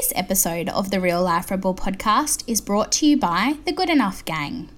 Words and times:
This 0.00 0.12
episode 0.16 0.70
of 0.70 0.90
the 0.90 0.98
Real 0.98 1.22
Life 1.22 1.50
Rebel 1.50 1.74
podcast 1.74 2.42
is 2.46 2.62
brought 2.62 2.90
to 2.92 3.06
you 3.06 3.18
by 3.18 3.58
the 3.66 3.72
Good 3.72 3.90
Enough 3.90 4.24
Gang. 4.24 4.70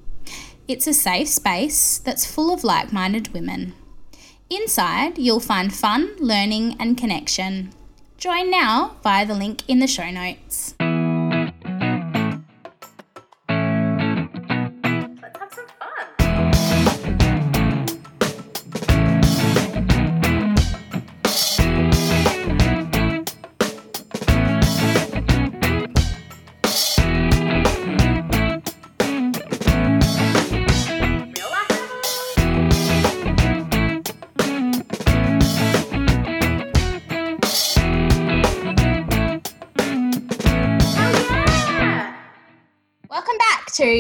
It's 0.67 0.89
a 0.89 0.93
safe 0.93 1.29
space 1.29 1.99
that's 1.99 2.27
full 2.27 2.53
of 2.53 2.65
like 2.65 2.93
minded 2.93 3.33
women. 3.33 3.75
Inside, 4.51 5.19
you'll 5.19 5.39
find 5.39 5.73
fun, 5.73 6.11
learning, 6.19 6.75
and 6.81 6.99
connection. 6.99 7.71
Join 8.19 8.51
now 8.51 8.97
via 9.05 9.25
the 9.25 9.35
link 9.35 9.63
in 9.69 9.79
the 9.79 9.87
show 9.87 10.11
notes. 10.11 10.75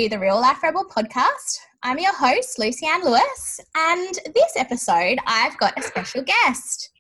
The 0.08 0.18
Real 0.18 0.40
Life 0.40 0.64
Rebel 0.64 0.84
podcast. 0.84 1.60
I'm 1.84 1.98
your 1.98 2.12
host, 2.12 2.58
Lucy 2.58 2.86
Anne 2.86 3.04
Lewis, 3.04 3.60
and 3.76 4.18
this 4.34 4.56
episode 4.56 5.18
I've 5.28 5.56
got 5.58 5.78
a 5.78 5.82
special 5.82 6.24
guest. 6.24 6.90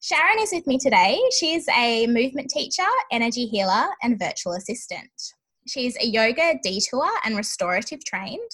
Sharon 0.00 0.40
is 0.40 0.50
with 0.52 0.66
me 0.66 0.76
today. 0.76 1.20
She's 1.38 1.68
a 1.68 2.08
movement 2.08 2.50
teacher, 2.50 2.82
energy 3.12 3.46
healer, 3.46 3.86
and 4.02 4.18
virtual 4.18 4.54
assistant. 4.54 5.10
She's 5.68 5.96
a 6.00 6.06
yoga 6.06 6.54
detour 6.64 7.08
and 7.24 7.36
restorative 7.36 8.04
trained. 8.04 8.50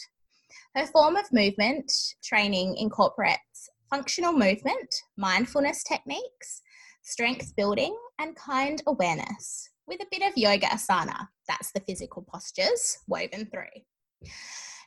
Her 0.77 0.87
form 0.87 1.17
of 1.17 1.33
movement 1.33 1.91
training 2.23 2.77
incorporates 2.77 3.70
functional 3.89 4.34
movement, 4.34 4.95
mindfulness 5.17 5.83
techniques, 5.83 6.61
strength 7.03 7.56
building, 7.56 7.97
and 8.19 8.37
kind 8.37 8.83
awareness 8.87 9.70
with 9.86 10.00
a 10.00 10.06
bit 10.11 10.22
of 10.22 10.36
yoga 10.36 10.66
asana. 10.66 11.28
That's 11.48 11.72
the 11.72 11.80
physical 11.80 12.22
postures 12.22 12.98
woven 13.08 13.47
through. 13.47 13.83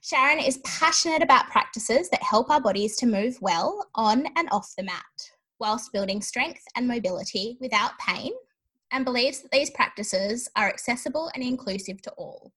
Sharon 0.01 0.39
is 0.39 0.59
passionate 0.59 1.23
about 1.23 1.49
practices 1.49 2.09
that 2.09 2.21
help 2.21 2.49
our 2.49 2.61
bodies 2.61 2.95
to 2.97 3.07
move 3.07 3.37
well 3.41 3.87
on 3.95 4.27
and 4.35 4.47
off 4.51 4.73
the 4.77 4.83
mat, 4.83 5.03
whilst 5.59 5.91
building 5.91 6.21
strength 6.21 6.63
and 6.75 6.87
mobility 6.87 7.57
without 7.59 7.97
pain, 7.97 8.31
and 8.91 9.03
believes 9.03 9.41
that 9.41 9.51
these 9.51 9.71
practices 9.71 10.47
are 10.55 10.69
accessible 10.69 11.31
and 11.33 11.43
inclusive 11.43 12.01
to 12.03 12.11
all. 12.11 12.53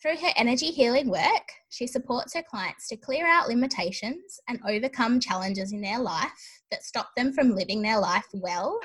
Through 0.00 0.16
her 0.16 0.32
energy 0.36 0.66
healing 0.66 1.10
work, 1.10 1.50
she 1.68 1.86
supports 1.86 2.34
her 2.34 2.42
clients 2.42 2.88
to 2.88 2.96
clear 2.96 3.26
out 3.26 3.48
limitations 3.48 4.40
and 4.48 4.60
overcome 4.66 5.20
challenges 5.20 5.72
in 5.72 5.80
their 5.80 5.98
life 5.98 6.62
that 6.70 6.84
stop 6.84 7.10
them 7.16 7.32
from 7.32 7.54
living 7.54 7.82
their 7.82 7.98
life 7.98 8.26
well 8.32 8.78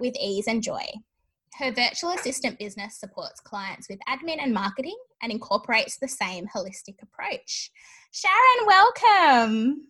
with 0.00 0.14
ease 0.20 0.46
and 0.46 0.62
joy. 0.62 0.86
Her 1.58 1.72
virtual 1.72 2.10
assistant 2.10 2.56
business 2.56 3.00
supports 3.00 3.40
clients 3.40 3.88
with 3.88 3.98
admin 4.08 4.36
and 4.40 4.54
marketing 4.54 4.96
and 5.22 5.32
incorporates 5.32 5.98
the 5.98 6.06
same 6.06 6.46
holistic 6.54 7.02
approach. 7.02 7.72
Sharon, 8.12 8.64
welcome. 8.64 9.88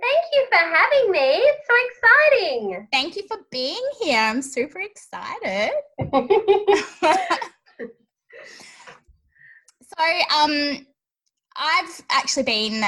Thank 0.00 0.24
you 0.32 0.46
for 0.50 0.58
having 0.58 1.12
me. 1.12 1.18
It's 1.20 1.68
so 1.68 1.74
exciting. 1.86 2.88
Thank 2.92 3.14
you 3.14 3.22
for 3.28 3.36
being 3.52 3.80
here. 4.02 4.18
I'm 4.18 4.42
super 4.42 4.80
excited. 4.80 5.70
so, 9.82 10.04
um, 10.36 10.86
I've 11.56 12.02
actually 12.10 12.42
been 12.42 12.82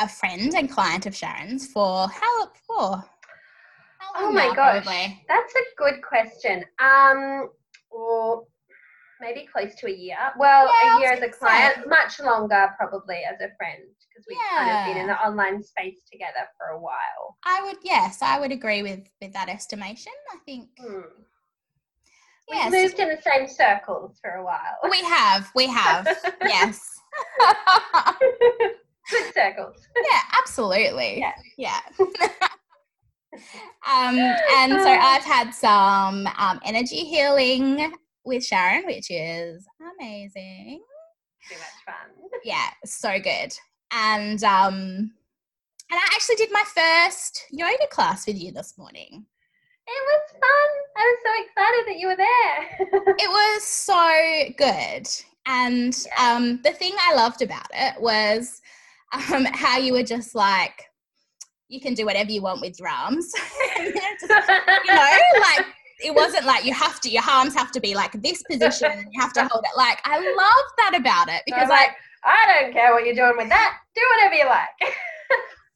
a 0.00 0.08
friend 0.08 0.54
and 0.54 0.70
client 0.70 1.06
of 1.06 1.16
Sharon's 1.16 1.66
for 1.66 2.06
how 2.06 2.46
for? 2.68 3.04
how 3.98 4.10
Oh 4.14 4.30
my 4.30 4.46
now, 4.46 4.54
gosh, 4.54 4.84
probably? 4.84 5.24
that's 5.28 5.52
a 5.54 5.62
good 5.76 6.02
question. 6.02 6.64
Um, 6.78 7.50
or 7.94 8.44
maybe 9.20 9.46
close 9.50 9.74
to 9.76 9.86
a 9.86 9.92
year. 9.92 10.16
Well, 10.38 10.68
Yeah, 10.82 10.96
a 10.96 11.00
year 11.00 11.12
as 11.12 11.22
a 11.22 11.28
client, 11.28 11.74
say. 11.76 11.82
much 11.86 12.20
longer 12.20 12.70
probably 12.78 13.22
as 13.24 13.40
a 13.40 13.48
friend 13.56 13.82
because 14.08 14.24
we've 14.28 14.38
kind 14.58 14.70
of 14.70 14.86
been 14.94 15.00
in 15.02 15.06
the 15.06 15.18
online 15.20 15.62
space 15.62 15.98
together 16.10 16.46
for 16.58 16.68
a 16.76 16.80
while. 16.80 17.36
I 17.44 17.62
would 17.64 17.78
yes, 17.82 18.18
I 18.22 18.38
would 18.40 18.52
agree 18.52 18.82
with 18.82 19.00
with 19.22 19.32
that 19.32 19.48
estimation. 19.48 20.12
I 20.32 20.38
think 20.44 20.68
Hmm. 20.78 21.00
yes, 22.48 22.72
We've 22.72 22.82
moved 22.82 22.98
in 22.98 23.08
the 23.08 23.22
same 23.22 23.48
circles 23.48 24.18
for 24.20 24.32
a 24.32 24.44
while. 24.44 24.78
we 24.90 25.02
have, 25.04 25.50
we 25.54 25.66
have, 25.68 26.06
yes. 26.44 26.90
Good 29.10 29.34
circles. 29.34 29.76
yeah, 29.96 30.20
absolutely. 30.38 31.18
Yeah. 31.20 31.34
Yeah. 31.56 31.80
um, 33.86 34.16
and 34.18 34.72
so 34.72 34.88
I've 35.00 35.24
had 35.24 35.50
some 35.52 36.26
um, 36.38 36.60
energy 36.64 37.04
healing 37.04 37.92
with 38.24 38.44
Sharon, 38.44 38.86
which 38.86 39.10
is 39.10 39.66
amazing. 40.00 40.82
Too 41.48 41.56
much 41.56 41.84
fun. 41.84 42.40
Yeah, 42.44 42.68
so 42.84 43.18
good. 43.20 43.52
And 43.92 44.42
um, 44.44 45.12
and 45.90 46.00
I 46.00 46.08
actually 46.14 46.36
did 46.36 46.50
my 46.50 46.64
first 46.74 47.44
yoga 47.50 47.86
class 47.90 48.26
with 48.26 48.40
you 48.40 48.52
this 48.52 48.76
morning. 48.78 49.26
It 49.86 50.02
was 50.06 50.30
fun. 50.32 50.70
I 50.96 51.02
was 51.04 51.18
so 51.24 51.32
excited 51.44 51.84
that 51.88 51.98
you 51.98 52.08
were 52.08 52.16
there. 52.16 53.14
It 53.18 53.28
was 53.28 53.62
so 53.62 54.54
good. 54.56 55.06
And 55.46 55.94
Yeah. 56.06 56.34
um, 56.34 56.60
the 56.62 56.72
thing 56.72 56.94
I 56.98 57.14
loved 57.14 57.42
about 57.42 57.66
it 57.72 58.00
was 58.00 58.62
um, 59.12 59.44
how 59.44 59.78
you 59.78 59.92
were 59.92 60.02
just 60.02 60.34
like, 60.34 60.86
you 61.68 61.80
can 61.80 61.94
do 61.94 62.04
whatever 62.04 62.30
you 62.30 62.42
want 62.42 62.60
with 62.60 62.78
your 62.78 62.88
arms. 62.88 63.32
And 63.78 63.92
just 63.92 64.22
you 64.22 64.94
know, 64.94 65.18
like 65.40 65.66
it 66.00 66.14
wasn't 66.14 66.44
like 66.44 66.64
you 66.64 66.74
have 66.74 67.00
to, 67.00 67.10
your 67.10 67.22
arms 67.28 67.54
have 67.54 67.72
to 67.72 67.80
be 67.80 67.94
like 67.94 68.12
this 68.22 68.42
position 68.42 68.90
and 68.90 69.08
you 69.12 69.20
have 69.20 69.32
to 69.32 69.48
hold 69.48 69.64
it. 69.64 69.76
Like 69.76 70.00
I 70.04 70.18
love 70.18 70.66
that 70.78 70.96
about 70.98 71.28
it 71.28 71.42
because 71.46 71.68
like 71.68 71.88
like, 71.88 71.96
I 72.24 72.60
don't 72.62 72.72
care 72.72 72.92
what 72.92 73.04
you're 73.04 73.14
doing 73.14 73.34
with 73.36 73.48
that. 73.48 73.78
Do 73.94 74.02
whatever 74.16 74.34
you 74.34 74.46
like. 74.46 74.68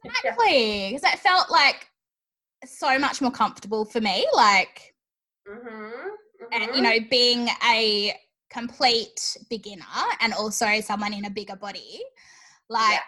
Exactly 0.04 0.92
because 0.92 1.12
it 1.12 1.18
felt 1.18 1.50
like 1.50 1.88
so 2.64 2.98
much 2.98 3.20
more 3.20 3.32
comfortable 3.32 3.84
for 3.84 4.00
me. 4.00 4.26
Like 4.32 4.94
Mhm, 5.46 6.10
and 6.52 6.70
mhm. 6.70 6.76
you 6.76 6.82
know, 6.82 6.98
being 7.10 7.48
a 7.68 8.14
complete 8.50 9.36
beginner 9.50 9.84
and 10.20 10.32
also 10.32 10.80
someone 10.80 11.12
in 11.12 11.24
a 11.24 11.30
bigger 11.30 11.56
body, 11.56 12.00
like 12.68 13.00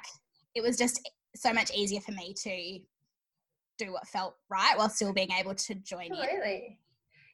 it 0.55 0.62
was 0.62 0.77
just 0.77 1.09
so 1.35 1.53
much 1.53 1.71
easier 1.75 2.01
for 2.01 2.13
me 2.13 2.35
to 2.35 2.81
do 3.79 3.93
what 3.93 4.07
felt 4.09 4.37
right 4.51 4.77
while 4.77 4.89
still 4.89 5.13
being 5.13 5.31
able 5.33 5.55
to 5.55 5.75
join 5.77 6.07
in. 6.07 6.77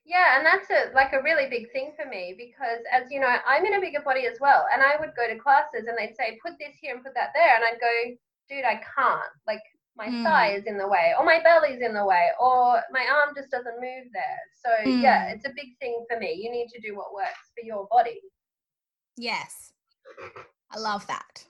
Yeah, 0.05 0.37
and 0.39 0.47
that's 0.47 0.71
a, 0.71 0.95
like 0.95 1.12
a 1.12 1.23
really 1.23 1.51
big 1.51 1.73
thing 1.73 1.93
for 2.01 2.09
me 2.09 2.34
because, 2.39 2.79
as 2.93 3.11
you 3.11 3.19
know, 3.19 3.34
I'm 3.45 3.65
in 3.67 3.75
a 3.75 3.81
bigger 3.81 4.01
body 4.05 4.27
as 4.27 4.39
well. 4.41 4.65
And 4.73 4.81
I 4.81 4.95
would 5.01 5.11
go 5.17 5.27
to 5.27 5.37
classes 5.39 5.87
and 5.89 5.99
they'd 5.99 6.15
say, 6.17 6.39
put 6.41 6.53
this 6.61 6.77
here 6.81 6.95
and 6.95 7.03
put 7.03 7.15
that 7.15 7.31
there. 7.34 7.57
And 7.57 7.65
I'd 7.65 7.81
go, 7.81 8.15
dude, 8.49 8.65
I 8.65 8.75
can't. 8.95 9.33
Like, 9.47 9.62
my 9.97 10.07
Mm. 10.09 10.23
thigh 10.25 10.53
is 10.53 10.65
in 10.67 10.77
the 10.78 10.87
way, 10.87 11.15
or 11.19 11.25
my 11.25 11.41
belly's 11.43 11.81
in 11.81 11.95
the 11.95 12.05
way, 12.05 12.28
or 12.39 12.83
my 12.93 13.05
arm 13.11 13.34
just 13.34 13.51
doesn't 13.51 13.81
move 13.81 14.05
there. 14.13 14.41
So, 14.63 14.91
yeah, 14.91 15.31
Mm. 15.31 15.34
it's 15.34 15.47
a 15.47 15.55
big 15.57 15.77
thing 15.81 16.05
for 16.09 16.19
me. 16.21 16.34
You 16.34 16.53
need 16.53 16.69
to 16.69 16.81
do 16.81 16.95
what 16.95 17.15
works 17.15 17.51
for 17.59 17.65
your 17.65 17.89
body. 17.91 18.21
Yes. 19.17 19.73
I 20.71 20.78
love 20.78 21.07
that. 21.07 21.45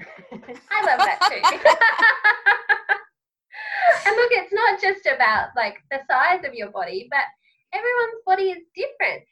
I 0.00 0.84
love 0.86 0.98
that 0.98 1.18
too. 1.28 1.42
and 4.06 4.16
look, 4.16 4.32
it's 4.32 4.52
not 4.52 4.80
just 4.80 5.06
about 5.06 5.48
like 5.56 5.76
the 5.90 6.00
size 6.08 6.44
of 6.44 6.54
your 6.54 6.70
body, 6.70 7.08
but 7.10 7.24
everyone's 7.72 8.22
body 8.26 8.50
is 8.50 8.64
different. 8.74 9.22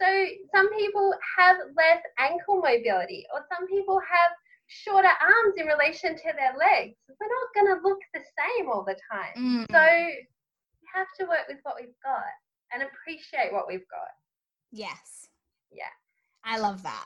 So 0.00 0.08
some 0.54 0.72
people 0.76 1.12
have 1.36 1.56
less 1.76 2.02
ankle 2.18 2.62
mobility, 2.62 3.26
or 3.34 3.44
some 3.52 3.68
people 3.68 4.00
have 4.00 4.32
shorter 4.66 5.08
arms 5.08 5.54
in 5.58 5.66
relation 5.66 6.16
to 6.16 6.32
their 6.38 6.56
legs. 6.56 6.96
We're 7.08 7.28
not 7.28 7.54
going 7.54 7.76
to 7.76 7.82
look 7.86 7.98
the 8.14 8.20
same 8.20 8.70
all 8.70 8.84
the 8.84 8.96
time. 9.12 9.34
Mm. 9.36 9.66
So 9.70 9.82
we 9.82 10.86
have 10.94 11.08
to 11.18 11.26
work 11.26 11.46
with 11.48 11.58
what 11.64 11.74
we've 11.78 12.00
got 12.02 12.32
and 12.72 12.82
appreciate 12.82 13.52
what 13.52 13.66
we've 13.68 13.88
got. 13.90 14.14
yes. 14.72 15.28
Yeah. 15.72 15.92
I 16.44 16.58
love 16.58 16.82
that. 16.82 17.04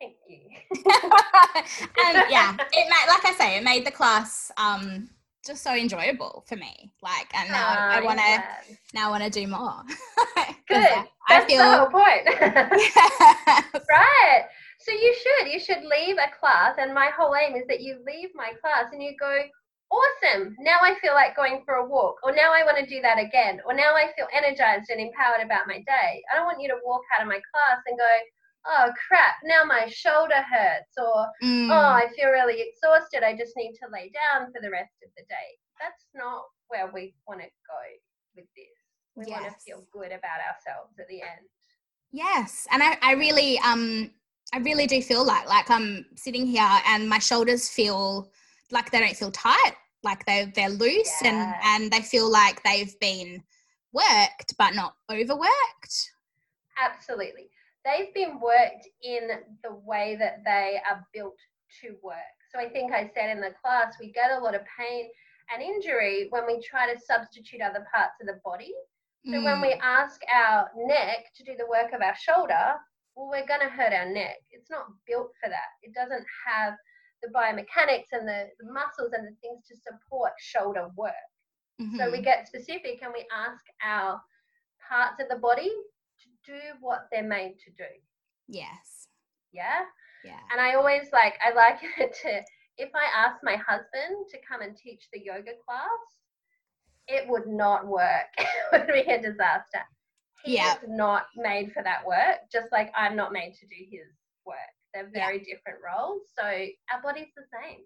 Thank 0.00 0.16
you. 0.28 0.40
and 0.74 2.24
yeah, 2.30 2.54
it 2.54 2.88
made, 2.88 3.06
like 3.08 3.24
I 3.24 3.34
say, 3.38 3.56
it 3.56 3.64
made 3.64 3.86
the 3.86 3.90
class 3.90 4.50
um 4.56 5.08
just 5.46 5.62
so 5.62 5.74
enjoyable 5.74 6.44
for 6.48 6.56
me. 6.56 6.90
Like, 7.02 7.32
and 7.34 7.48
now 7.50 7.66
Ah, 7.68 7.90
I 7.92 8.00
want 8.02 8.18
to 8.18 8.24
glad. 8.24 8.78
now 8.94 9.10
want 9.10 9.22
to 9.24 9.30
do 9.30 9.46
more. 9.46 9.82
Good. 10.68 10.76
I, 10.76 11.06
I 11.28 11.38
That's 11.38 11.46
feel 11.46 11.62
the 11.62 11.78
whole 11.78 11.86
point. 11.86 12.26
Yes. 12.26 13.86
Right. 13.88 14.42
So 14.80 14.92
you 14.92 15.14
should. 15.14 15.52
You 15.52 15.60
should 15.60 15.84
leave 15.84 16.16
a 16.18 16.30
class, 16.38 16.76
and 16.78 16.92
my 16.92 17.10
whole 17.16 17.34
aim 17.34 17.54
is 17.56 17.66
that 17.68 17.80
you 17.80 17.98
leave 18.06 18.30
my 18.34 18.52
class 18.60 18.92
and 18.92 19.02
you 19.02 19.14
go, 19.18 19.42
awesome. 19.90 20.56
Now 20.58 20.78
I 20.82 20.94
feel 21.00 21.14
like 21.14 21.36
going 21.36 21.62
for 21.64 21.74
a 21.74 21.86
walk, 21.86 22.16
or 22.22 22.34
now 22.34 22.52
I 22.52 22.64
want 22.64 22.78
to 22.78 22.86
do 22.86 23.00
that 23.02 23.18
again, 23.18 23.60
or 23.66 23.74
now 23.74 23.94
I 23.94 24.10
feel 24.16 24.26
energized 24.34 24.90
and 24.90 25.00
empowered 25.00 25.42
about 25.44 25.66
my 25.66 25.78
day. 25.86 26.22
I 26.30 26.36
don't 26.36 26.44
want 26.46 26.60
you 26.60 26.68
to 26.68 26.78
walk 26.84 27.02
out 27.14 27.22
of 27.22 27.28
my 27.28 27.40
class 27.52 27.78
and 27.86 27.98
go, 27.98 28.10
oh 28.68 28.90
crap, 29.06 29.34
now 29.44 29.64
my 29.64 29.86
shoulder 29.88 30.42
hurts, 30.50 30.94
or 30.98 31.26
Mm. 31.42 31.70
oh, 31.70 31.92
I 31.94 32.08
feel 32.16 32.30
really 32.30 32.60
exhausted. 32.62 33.22
I 33.22 33.36
just 33.36 33.56
need 33.56 33.72
to 33.82 33.88
lay 33.92 34.10
down 34.10 34.52
for 34.52 34.60
the 34.60 34.70
rest 34.70 34.94
of 35.04 35.10
the 35.16 35.22
day. 35.24 35.58
That's 35.80 36.06
not 36.14 36.44
where 36.68 36.90
we 36.92 37.14
want 37.28 37.40
to 37.40 37.46
go 37.46 37.80
with 38.34 38.46
this. 38.56 38.66
We 39.14 39.26
want 39.32 39.44
to 39.46 39.54
feel 39.64 39.86
good 39.92 40.06
about 40.12 40.40
ourselves 40.40 40.98
at 40.98 41.08
the 41.08 41.22
end. 41.22 41.46
Yes, 42.12 42.66
and 42.70 42.82
I, 42.82 42.96
I 43.02 43.12
really 43.12 43.58
um 43.60 44.10
I 44.52 44.58
really 44.58 44.86
do 44.86 45.02
feel 45.02 45.24
like 45.24 45.48
like 45.48 45.70
I'm 45.70 46.06
sitting 46.16 46.46
here 46.46 46.68
and 46.86 47.08
my 47.08 47.18
shoulders 47.18 47.68
feel 47.68 48.30
like 48.70 48.90
they 48.90 49.00
don't 49.00 49.16
feel 49.16 49.30
tight, 49.32 49.74
like 50.02 50.24
they 50.26 50.52
they're 50.54 50.68
loose 50.70 51.12
Yeah. 51.22 51.28
and 51.30 51.82
and 51.82 51.92
they 51.92 52.00
feel 52.02 52.30
like 52.30 52.62
they've 52.62 52.98
been 53.00 53.42
worked 53.92 54.54
but 54.58 54.74
not 54.74 54.94
overworked. 55.10 56.12
Absolutely. 56.78 57.48
They've 57.86 58.14
been 58.14 58.40
worked 58.40 58.88
in 59.02 59.28
the 59.64 59.74
way 59.86 60.16
that 60.18 60.44
they 60.44 60.80
are 60.90 61.06
built 61.14 61.38
to 61.82 61.96
work. 62.02 62.36
So 62.52 62.60
I 62.60 62.68
think 62.70 62.92
I 62.92 63.10
said 63.14 63.30
in 63.30 63.40
the 63.40 63.54
class, 63.62 63.94
we 64.00 64.12
get 64.12 64.32
a 64.32 64.40
lot 64.40 64.56
of 64.56 64.62
pain 64.78 65.08
and 65.54 65.62
injury 65.62 66.28
when 66.30 66.46
we 66.46 66.60
try 66.62 66.92
to 66.92 67.00
substitute 67.00 67.62
other 67.62 67.86
parts 67.94 68.16
of 68.20 68.26
the 68.28 68.40
body. 68.44 68.74
So 69.30 69.42
when 69.42 69.60
Mm, 69.60 69.62
we 69.62 69.74
ask 69.82 70.20
our 70.32 70.70
neck 70.76 71.32
to 71.36 71.44
do 71.44 71.56
the 71.58 71.66
work 71.68 71.92
of 71.94 72.02
our 72.02 72.16
shoulder, 72.16 72.76
well, 73.16 73.28
we're 73.30 73.46
going 73.46 73.60
to 73.60 73.68
hurt 73.70 73.92
our 73.94 74.10
neck. 74.12 74.38
It's 74.52 74.70
not 74.70 74.86
built 75.06 75.32
for 75.42 75.48
that. 75.50 75.70
It 75.82 75.94
doesn't 75.94 76.26
have 76.46 76.74
the 77.22 77.30
biomechanics 77.30 78.12
and 78.12 78.28
the, 78.28 78.48
the 78.60 78.72
muscles 78.72 79.12
and 79.12 79.26
the 79.26 79.36
things 79.42 79.64
to 79.68 79.76
support 79.76 80.32
shoulder 80.38 80.88
work. 80.96 81.14
So 81.96 82.10
we 82.10 82.18
mhm. 82.18 82.24
get 82.24 82.46
specific 82.48 83.02
and 83.02 83.12
we 83.14 83.26
ask 83.32 83.64
our 83.84 84.20
parts 84.88 85.20
of 85.22 85.28
the 85.28 85.36
body 85.36 85.70
do 86.46 86.58
what 86.80 87.08
they're 87.10 87.22
made 87.26 87.56
to 87.64 87.70
do. 87.72 87.90
yes, 88.48 89.08
Yeah. 89.52 89.80
yeah, 90.22 90.40
And 90.52 90.60
I 90.60 90.74
always 90.74 91.08
like, 91.12 91.34
I 91.44 91.52
like 91.54 91.78
it 91.98 92.16
to, 92.22 92.42
if 92.78 92.90
I 92.94 93.26
ask 93.26 93.36
my 93.42 93.56
husband 93.56 94.26
to 94.30 94.38
come 94.48 94.60
and 94.62 94.76
teach 94.76 95.08
the 95.12 95.20
yoga 95.24 95.52
class, 95.66 96.02
it 97.08 97.28
would 97.28 97.46
not 97.46 97.86
work. 97.86 98.26
it 98.38 98.46
would 98.72 98.86
be 98.88 99.10
a 99.12 99.20
disaster. 99.22 99.80
He 100.44 100.54
Yeah. 100.56 100.74
is 100.74 100.78
not 100.88 101.26
made 101.36 101.72
for 101.72 101.82
that 101.82 102.06
work, 102.06 102.38
just 102.52 102.70
like 102.72 102.92
I'm 102.96 103.16
not 103.16 103.32
made 103.32 103.54
to 103.60 103.66
do 103.66 103.76
his 103.90 104.08
work. 104.44 104.56
They're 104.94 105.10
Yeah. 105.14 105.26
very 105.26 105.38
different 105.40 105.78
roles. 105.84 106.22
So 106.38 106.44
our 106.44 107.02
body's 107.02 107.32
the 107.36 107.44
same. 107.52 107.80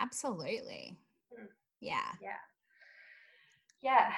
absolutely, 0.00 0.96
Mm. 1.32 1.46
yeah, 1.80 2.12
Yeah. 2.20 2.40
Yeah. 3.82 4.10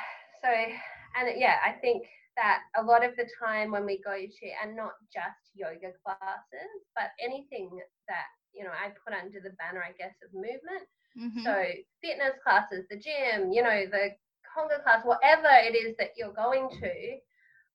So, 0.42 0.48
and 0.48 1.38
yeah, 1.38 1.56
I 1.64 1.72
think 1.72 2.04
that 2.36 2.62
a 2.76 2.82
lot 2.82 3.04
of 3.04 3.16
the 3.16 3.28
time 3.40 3.70
when 3.72 3.86
we 3.86 4.00
go 4.02 4.16
to, 4.16 4.46
and 4.62 4.76
not 4.76 4.92
just 5.12 5.52
yoga 5.54 5.92
classes, 6.04 6.70
but 6.88 7.04
anything 7.14 7.70
that, 8.08 8.20
you 8.46 8.64
know, 8.64 8.66
I 8.66 8.90
put 9.04 9.12
under 9.14 9.40
the 9.40 9.54
banner, 9.56 9.82
I 9.82 9.92
guess, 9.96 10.14
of 10.24 10.32
movement. 10.32 10.86
mhm, 11.16 11.44
So, 11.44 11.64
fitness 12.02 12.36
classes, 12.42 12.86
the 12.90 12.98
gym, 12.98 13.52
you 13.52 13.62
know, 13.62 13.86
the 13.90 14.10
conga 14.46 14.82
class, 14.82 15.04
whatever 15.04 15.48
it 15.50 15.74
is 15.76 15.96
that 15.98 16.12
you're 16.16 16.32
going 16.34 16.68
to, 16.80 16.92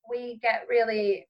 we 0.10 0.40
get 0.42 0.66
really 0.70 1.28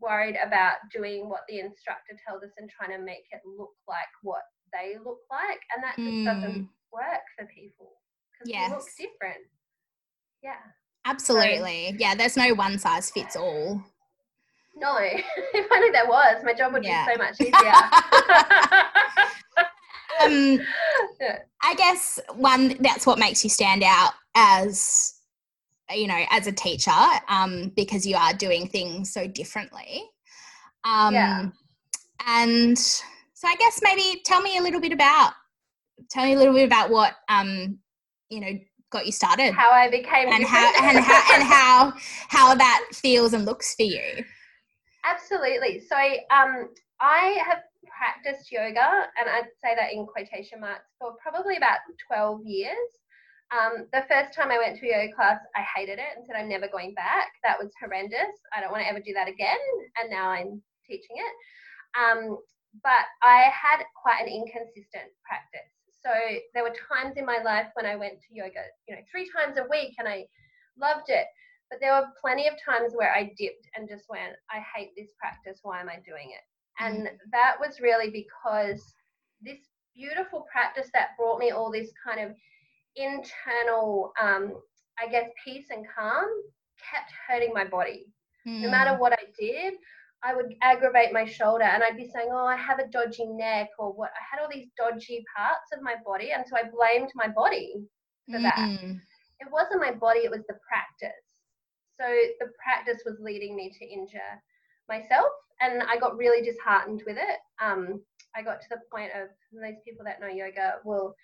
worried 0.00 0.36
about 0.42 0.76
doing 0.92 1.28
what 1.28 1.42
the 1.48 1.60
instructor 1.60 2.16
tells 2.26 2.42
us 2.42 2.50
and 2.58 2.70
trying 2.70 2.96
to 2.96 3.04
make 3.04 3.26
it 3.30 3.40
look 3.44 3.74
like 3.88 4.10
what 4.22 4.42
they 4.72 4.96
look 5.02 5.20
like. 5.30 5.60
And 5.74 5.82
that 5.84 6.00
just 6.04 6.22
doesn't 6.24 6.60
Mm, 6.60 6.68
work 6.92 7.24
for 7.36 7.46
people 7.46 8.00
because 8.32 8.52
we 8.56 8.66
look 8.68 8.90
different. 8.96 9.46
Yeah. 10.42 10.60
Absolutely, 11.04 11.96
yeah. 11.98 12.14
There's 12.14 12.36
no 12.36 12.54
one 12.54 12.78
size 12.78 13.10
fits 13.10 13.36
all. 13.36 13.82
No, 14.76 14.96
if 15.00 15.66
only 15.72 15.90
there 15.90 16.06
was, 16.06 16.42
my 16.44 16.52
job 16.52 16.72
would 16.72 16.84
Yeah. 16.84 17.06
be 17.06 17.12
so 17.12 17.18
much 17.18 17.40
easier. 17.40 17.72
Um, 20.22 20.60
Yeah. 21.20 21.38
I 21.62 21.74
guess 21.74 22.20
one 22.34 22.76
that's 22.80 23.06
what 23.06 23.18
makes 23.18 23.42
you 23.44 23.50
stand 23.50 23.82
out 23.82 24.12
as 24.34 25.14
you 25.90 26.06
know 26.06 26.24
as 26.30 26.46
a 26.46 26.52
teacher 26.52 26.90
um, 27.28 27.72
because 27.76 28.06
you 28.06 28.16
are 28.16 28.32
doing 28.32 28.68
things 28.68 29.12
so 29.12 29.26
differently. 29.26 30.02
Um, 30.84 31.14
Yeah. 31.14 31.46
And 32.26 32.78
so 32.78 33.48
I 33.48 33.56
guess 33.56 33.80
maybe 33.82 34.22
tell 34.24 34.40
me 34.40 34.56
a 34.58 34.62
little 34.62 34.80
bit 34.80 34.92
about 34.92 35.32
tell 36.10 36.24
me 36.24 36.34
a 36.34 36.38
little 36.38 36.54
bit 36.54 36.66
about 36.66 36.90
what 36.90 37.14
um, 37.28 37.78
you 38.28 38.40
know 38.40 38.52
got 38.90 39.06
you 39.06 39.12
started 39.12 39.52
how 39.54 39.70
I 39.70 39.90
became 39.90 40.28
and 40.28 40.44
how 40.44 40.72
and 40.82 40.98
how 40.98 41.34
and 41.34 41.42
how 41.42 41.92
how 42.28 42.54
that 42.54 42.86
feels 42.92 43.32
and 43.32 43.44
looks 43.44 43.74
for 43.74 43.82
you. 43.82 44.24
Absolutely. 45.04 45.80
So 45.80 45.96
um, 46.30 46.70
I 47.00 47.38
have 47.46 47.58
practiced 47.84 48.50
yoga, 48.50 49.06
and 49.18 49.28
I'd 49.28 49.52
say 49.62 49.74
that 49.76 49.92
in 49.92 50.06
quotation 50.06 50.60
marks, 50.60 50.88
for 50.98 51.14
probably 51.22 51.56
about 51.56 51.78
12 52.08 52.40
years. 52.44 52.90
Um, 53.52 53.86
the 53.92 54.02
first 54.08 54.34
time 54.34 54.50
I 54.50 54.58
went 54.58 54.80
to 54.80 54.86
a 54.88 54.90
yoga 54.90 55.14
class, 55.14 55.38
I 55.54 55.62
hated 55.76 56.00
it 56.00 56.16
and 56.16 56.24
said, 56.26 56.34
I'm 56.36 56.48
never 56.48 56.66
going 56.66 56.94
back. 56.94 57.28
That 57.44 57.60
was 57.60 57.70
horrendous. 57.78 58.34
I 58.56 58.60
don't 58.60 58.72
want 58.72 58.82
to 58.82 58.88
ever 58.88 59.00
do 59.00 59.12
that 59.14 59.28
again. 59.28 59.60
And 60.00 60.10
now 60.10 60.30
I'm 60.30 60.60
teaching 60.88 61.16
it. 61.20 61.34
Um, 61.94 62.38
but 62.82 63.06
I 63.22 63.52
had 63.52 63.84
quite 63.94 64.22
an 64.22 64.32
inconsistent 64.32 65.12
practice. 65.22 65.70
So 66.04 66.12
there 66.52 66.62
were 66.62 66.74
times 66.92 67.16
in 67.16 67.24
my 67.24 67.40
life 67.42 67.68
when 67.74 67.86
I 67.86 67.96
went 67.96 68.20
to 68.20 68.34
yoga, 68.34 68.60
you 68.88 68.94
know, 68.94 69.02
three 69.10 69.30
times 69.34 69.56
a 69.56 69.66
week 69.70 69.94
and 69.98 70.06
I 70.06 70.26
loved 70.78 71.08
it. 71.08 71.26
But 71.70 71.80
there 71.80 71.94
were 71.94 72.08
plenty 72.20 72.46
of 72.46 72.54
times 72.62 72.92
where 72.94 73.12
I 73.14 73.32
dipped 73.38 73.66
and 73.74 73.88
just 73.88 74.04
went, 74.08 74.34
I 74.50 74.62
hate 74.76 74.90
this 74.96 75.12
practice. 75.18 75.60
Why 75.62 75.80
am 75.80 75.88
I 75.88 75.96
doing 76.04 76.30
it? 76.30 76.44
And 76.78 77.08
that 77.32 77.56
was 77.58 77.80
really 77.80 78.10
because 78.10 78.82
this 79.40 79.58
beautiful 79.94 80.46
practice 80.52 80.90
that 80.92 81.16
brought 81.18 81.38
me 81.38 81.50
all 81.52 81.70
this 81.70 81.90
kind 82.04 82.20
of 82.20 82.36
internal, 82.96 84.12
um, 84.20 84.54
I 84.98 85.08
guess, 85.08 85.28
peace 85.42 85.66
and 85.70 85.86
calm 85.96 86.26
kept 86.92 87.12
hurting 87.26 87.52
my 87.54 87.64
body. 87.64 88.06
No 88.46 88.70
matter 88.70 88.98
what 88.98 89.12
I 89.14 89.24
did, 89.38 89.74
I 90.24 90.34
would 90.34 90.54
aggravate 90.62 91.12
my 91.12 91.24
shoulder 91.26 91.64
and 91.64 91.82
I'd 91.82 91.96
be 91.96 92.08
saying, 92.08 92.30
Oh, 92.32 92.46
I 92.46 92.56
have 92.56 92.78
a 92.78 92.88
dodgy 92.88 93.26
neck, 93.26 93.68
or 93.78 93.92
what 93.92 94.10
I 94.10 94.22
had 94.30 94.42
all 94.42 94.48
these 94.50 94.68
dodgy 94.76 95.24
parts 95.36 95.70
of 95.76 95.82
my 95.82 95.96
body. 96.04 96.30
And 96.32 96.44
so 96.46 96.56
I 96.56 96.62
blamed 96.62 97.10
my 97.14 97.28
body 97.28 97.74
for 98.30 98.40
that. 98.40 98.56
Mm. 98.56 99.00
It 99.40 99.48
wasn't 99.52 99.82
my 99.82 99.92
body, 99.92 100.20
it 100.20 100.30
was 100.30 100.44
the 100.48 100.56
practice. 100.66 101.20
So 102.00 102.06
the 102.40 102.50
practice 102.62 103.02
was 103.04 103.16
leading 103.20 103.54
me 103.54 103.70
to 103.78 103.84
injure 103.84 104.42
myself, 104.88 105.30
and 105.60 105.82
I 105.82 105.96
got 105.98 106.16
really 106.16 106.44
disheartened 106.44 107.02
with 107.06 107.16
it. 107.16 107.38
Um, 107.62 108.00
I 108.34 108.42
got 108.42 108.60
to 108.60 108.66
the 108.70 108.80
point 108.90 109.12
of 109.14 109.28
those 109.52 109.78
people 109.84 110.04
that 110.04 110.20
know 110.20 110.26
yoga 110.26 110.76
will 110.84 111.14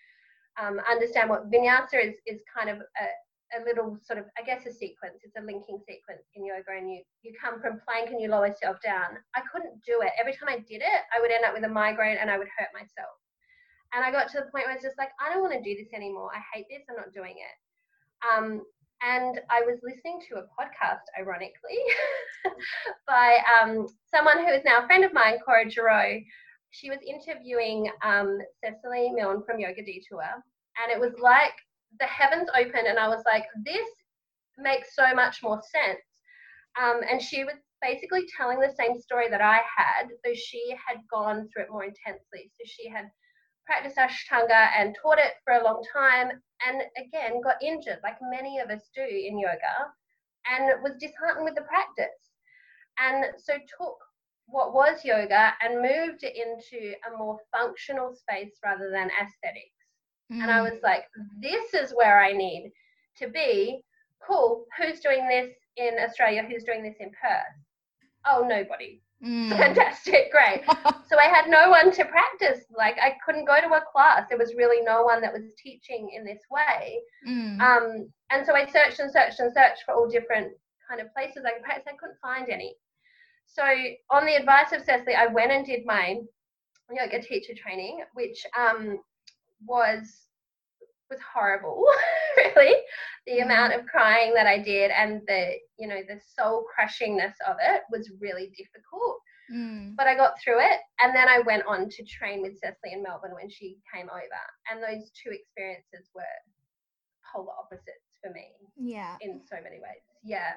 um, 0.61 0.81
understand 0.89 1.31
what 1.31 1.51
vinyasa 1.51 2.05
is, 2.05 2.15
is 2.27 2.41
kind 2.57 2.71
of 2.71 2.79
a, 2.79 3.05
a 3.57 3.65
little 3.65 3.99
sort 4.03 4.19
of, 4.19 4.27
I 4.39 4.43
guess, 4.43 4.67
a 4.67 4.73
sequence. 4.73 5.23
It's 5.23 5.37
a 5.37 5.43
linking 5.43 5.81
sequence 5.87 6.23
in 6.35 6.47
yoga, 6.47 6.77
and 6.77 6.91
you, 6.91 7.03
you 7.23 7.33
come 7.35 7.61
from 7.61 7.81
plank 7.87 8.11
and 8.11 8.21
you 8.21 8.29
lower 8.29 8.49
yourself 8.49 8.79
down. 8.85 9.19
I 9.35 9.43
couldn't 9.51 9.83
do 9.85 10.01
it. 10.03 10.13
Every 10.19 10.33
time 10.33 10.49
I 10.49 10.59
did 10.59 10.83
it, 10.83 11.01
I 11.15 11.21
would 11.21 11.31
end 11.31 11.45
up 11.45 11.55
with 11.55 11.65
a 11.65 11.69
migraine 11.69 12.19
and 12.21 12.31
I 12.31 12.39
would 12.39 12.49
hurt 12.57 12.71
myself. 12.73 13.15
And 13.93 14.05
I 14.05 14.11
got 14.11 14.31
to 14.31 14.39
the 14.39 14.51
point 14.51 14.67
where 14.67 14.75
it's 14.75 14.85
just 14.85 14.99
like, 14.99 15.11
I 15.19 15.33
don't 15.33 15.43
want 15.43 15.55
to 15.55 15.63
do 15.63 15.75
this 15.75 15.93
anymore. 15.93 16.31
I 16.31 16.41
hate 16.55 16.67
this. 16.71 16.87
I'm 16.89 16.97
not 16.97 17.13
doing 17.13 17.35
it. 17.35 17.57
Um, 18.23 18.63
and 19.03 19.41
I 19.51 19.63
was 19.63 19.81
listening 19.83 20.21
to 20.29 20.37
a 20.37 20.47
podcast, 20.55 21.09
ironically, 21.19 21.81
by 23.09 23.39
um, 23.49 23.89
someone 24.15 24.45
who 24.45 24.53
is 24.53 24.63
now 24.65 24.85
a 24.85 24.87
friend 24.87 25.05
of 25.05 25.13
mine, 25.13 25.39
Cora 25.45 25.69
Giroux. 25.69 26.21
She 26.71 26.91
was 26.91 26.99
interviewing 27.03 27.91
um, 28.05 28.39
Cecily 28.63 29.11
Milne 29.11 29.43
from 29.45 29.59
Yoga 29.59 29.83
Detour, 29.83 30.23
and 30.23 30.93
it 30.93 31.01
was 31.01 31.19
like 31.19 31.55
the 31.99 32.07
heavens 32.07 32.49
opened, 32.55 32.87
and 32.87 32.99
I 32.99 33.09
was 33.09 33.23
like, 33.27 33.45
this 33.65 33.89
makes 34.59 34.95
so 34.95 35.15
much 35.15 35.43
more 35.43 35.61
sense. 35.63 36.01
Um, 36.81 37.01
and 37.11 37.21
she 37.21 37.45
was 37.45 37.55
basically 37.83 38.27
telling 38.37 38.61
the 38.61 38.75
same 38.79 39.01
story 39.01 39.29
that 39.29 39.41
I 39.41 39.61
had, 39.77 40.09
though 40.25 40.35
she 40.35 40.71
had 40.71 41.01
gone 41.11 41.49
through 41.49 41.65
it 41.65 41.71
more 41.71 41.85
intensely. 41.85 42.51
So 42.57 42.65
she 42.65 42.89
had 42.89 43.11
practiced 43.67 43.97
Ashtanga 43.97 44.69
and 44.77 44.97
taught 45.01 45.19
it 45.19 45.35
for 45.45 45.55
a 45.55 45.65
long 45.65 45.83
time, 45.93 46.31
and 46.67 46.83
again 46.97 47.41
got 47.41 47.63
injured, 47.63 47.99
like 48.03 48.17
many 48.21 48.59
of 48.59 48.71
us 48.71 48.91
do 48.95 49.03
in 49.03 49.39
yoga, 49.39 49.91
and 50.51 50.83
was 50.83 50.97
disheartened 51.01 51.45
with 51.45 51.55
the 51.55 51.63
practice. 51.63 52.31
And 52.99 53.27
so 53.39 53.55
took 53.55 53.97
what 54.47 54.75
was 54.75 55.05
yoga 55.05 55.55
and 55.63 55.81
moved 55.81 56.23
it 56.23 56.37
into 56.37 56.95
a 57.09 57.17
more 57.17 57.39
functional 57.53 58.15
space 58.15 58.59
rather 58.65 58.91
than 58.91 59.11
aesthetics. 60.31 60.43
And 60.43 60.51
I 60.51 60.59
Mm. 60.61 60.71
was 60.73 60.83
like, 60.83 61.05
this 61.41 61.75
is 61.75 61.93
where 61.95 62.21
I 62.21 62.33
need 62.33 62.73
to 63.19 63.29
be. 63.29 63.83
Cool. 64.27 64.65
Who's 64.79 65.01
doing 65.01 65.29
this 65.29 65.51
in 65.77 65.99
Australia? 65.99 66.43
Who's 66.49 66.65
doing 66.65 66.83
this 66.83 66.97
in 67.01 67.11
Perth? 67.11 67.55
oh, 68.27 68.45
nobody. 68.47 69.01
Mm. 69.25 69.49
Fantastic, 69.59 70.31
great. 70.31 70.63
so 71.09 71.19
I 71.19 71.25
had 71.25 71.49
no 71.49 71.71
one 71.71 71.91
to 71.93 72.05
practice. 72.05 72.67
Like 72.77 72.99
I 73.01 73.17
couldn't 73.25 73.47
go 73.47 73.59
to 73.61 73.67
a 73.75 73.81
class. 73.91 74.27
There 74.29 74.37
was 74.39 74.55
really 74.55 74.85
no 74.85 75.03
one 75.05 75.23
that 75.23 75.33
was 75.33 75.55
teaching 75.57 76.11
in 76.15 76.25
this 76.25 76.43
way. 76.51 76.99
Mm. 77.27 77.61
Um, 77.61 78.13
and 78.31 78.45
so 78.45 78.55
I 78.55 78.67
searched 78.67 79.01
and 79.01 79.11
searched 79.11 79.41
and 79.41 79.51
searched 79.53 79.83
for 79.87 79.95
all 79.95 80.07
different 80.09 80.53
kind 80.89 81.01
of 81.01 81.13
places 81.15 81.45
I 81.47 81.53
could 81.55 81.63
practice. 81.63 81.87
I 81.89 81.97
couldn't 81.97 82.19
find 82.21 82.51
any. 82.51 82.75
So 83.47 83.65
on 84.11 84.27
the 84.27 84.35
advice 84.35 84.73
of 84.73 84.83
Cecily, 84.85 85.15
I 85.15 85.27
went 85.27 85.51
and 85.51 85.65
did 85.65 85.85
my 85.87 86.17
yoga 86.93 87.23
teacher 87.23 87.55
training, 87.57 88.05
which 88.15 88.45
um, 88.59 88.99
was 89.67 90.27
was 91.11 91.19
horrible, 91.35 91.85
really. 92.37 92.77
The 93.27 93.39
Mm. 93.41 93.45
amount 93.45 93.75
of 93.75 93.87
crying 93.87 94.33
that 94.35 94.47
I 94.47 94.59
did 94.59 94.91
and 94.93 95.23
the 95.27 95.55
you 95.79 95.89
know 95.89 96.01
the 96.09 96.21
soul 96.37 96.65
crushingness 96.73 97.35
of 97.49 97.57
it 97.61 97.83
was 97.91 98.11
really 98.21 98.53
difficult 98.57 99.17
Mm. 99.53 99.97
but 99.97 100.07
I 100.07 100.15
got 100.15 100.35
through 100.41 100.61
it. 100.61 100.79
And 101.03 101.13
then 101.13 101.29
I 101.29 101.41
went 101.41 101.65
on 101.67 101.89
to 101.89 102.05
train 102.05 102.41
with 102.41 102.57
Cecily 102.61 102.93
in 102.93 103.03
Melbourne 103.03 103.35
when 103.35 103.51
she 103.51 103.79
came 103.93 104.09
over. 104.09 104.43
And 104.71 104.81
those 104.81 105.11
two 105.11 105.31
experiences 105.33 106.09
were 106.15 106.23
polar 107.35 107.51
opposites 107.59 108.07
for 108.23 108.31
me 108.33 108.47
Yeah. 108.77 109.17
in 109.21 109.41
so 109.51 109.57
many 109.57 109.81
ways. 109.81 110.05
Yeah. 110.23 110.53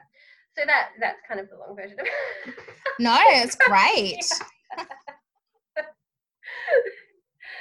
So 0.55 0.63
that 0.67 0.89
that's 0.99 1.17
kind 1.27 1.39
of 1.39 1.49
the 1.49 1.57
long 1.57 1.75
version 1.75 1.99
of 1.99 2.05
it. 2.05 2.13
No, 2.99 3.17
it's 3.19 3.55
great. 3.67 4.23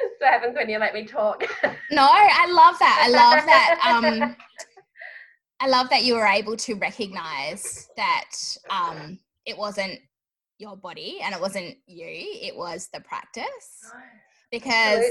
so 0.18 0.26
what 0.26 0.32
happens 0.32 0.56
when 0.56 0.68
you 0.68 0.78
let 0.78 0.94
me 0.94 1.04
talk. 1.06 1.44
No, 1.90 2.08
I 2.10 2.50
love 2.50 2.78
that. 2.78 3.02
I 3.04 3.08
love 3.10 3.44
that. 3.44 4.22
Um, 4.22 4.36
I 5.60 5.68
love 5.68 5.90
that 5.90 6.04
you 6.04 6.14
were 6.14 6.26
able 6.26 6.56
to 6.56 6.74
recognize 6.74 7.88
that 7.98 8.30
um, 8.70 9.18
it 9.44 9.56
wasn't 9.58 10.00
your 10.58 10.74
body 10.76 11.18
and 11.22 11.34
it 11.34 11.40
wasn't 11.40 11.76
you, 11.86 12.06
it 12.06 12.56
was 12.56 12.88
the 12.94 13.00
practice. 13.00 13.44
Because 14.50 15.04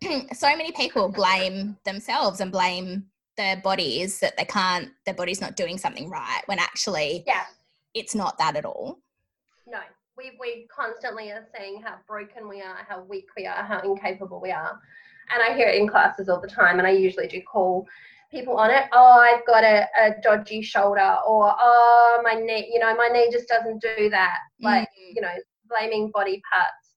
so 0.32 0.46
many 0.56 0.70
people 0.72 1.08
blame 1.08 1.76
themselves 1.84 2.40
and 2.40 2.52
blame 2.52 3.06
their 3.36 3.56
bodies 3.56 4.20
that 4.20 4.36
they 4.36 4.44
can't, 4.44 4.90
their 5.04 5.14
body's 5.14 5.40
not 5.40 5.56
doing 5.56 5.76
something 5.76 6.08
right 6.08 6.42
when 6.46 6.58
actually 6.58 7.24
Yeah. 7.26 7.44
it's 7.94 8.14
not 8.14 8.38
that 8.38 8.56
at 8.56 8.64
all. 8.64 9.00
No. 9.66 9.80
We 10.16 10.32
we 10.40 10.66
constantly 10.74 11.30
are 11.30 11.46
saying 11.56 11.82
how 11.84 11.94
broken 12.06 12.48
we 12.48 12.60
are, 12.60 12.78
how 12.88 13.02
weak 13.02 13.26
we 13.36 13.46
are, 13.46 13.62
how 13.62 13.80
incapable 13.80 14.40
we 14.40 14.50
are. 14.50 14.78
And 15.32 15.42
I 15.42 15.54
hear 15.56 15.68
it 15.68 15.76
in 15.80 15.88
classes 15.88 16.28
all 16.28 16.40
the 16.40 16.48
time 16.48 16.78
and 16.78 16.86
I 16.86 16.90
usually 16.90 17.28
do 17.28 17.40
call 17.42 17.86
people 18.30 18.56
on 18.56 18.70
it. 18.70 18.84
Oh, 18.92 19.18
I've 19.20 19.46
got 19.46 19.64
a, 19.64 19.86
a 19.98 20.20
dodgy 20.22 20.60
shoulder 20.62 21.16
or 21.26 21.54
oh 21.58 22.20
my 22.24 22.34
knee, 22.34 22.70
you 22.72 22.78
know, 22.80 22.94
my 22.94 23.08
knee 23.12 23.30
just 23.32 23.48
doesn't 23.48 23.80
do 23.80 24.10
that. 24.10 24.38
Like, 24.60 24.88
Mm. 24.88 25.14
you 25.14 25.22
know, 25.22 25.34
blaming 25.68 26.10
body 26.10 26.42
parts 26.52 26.94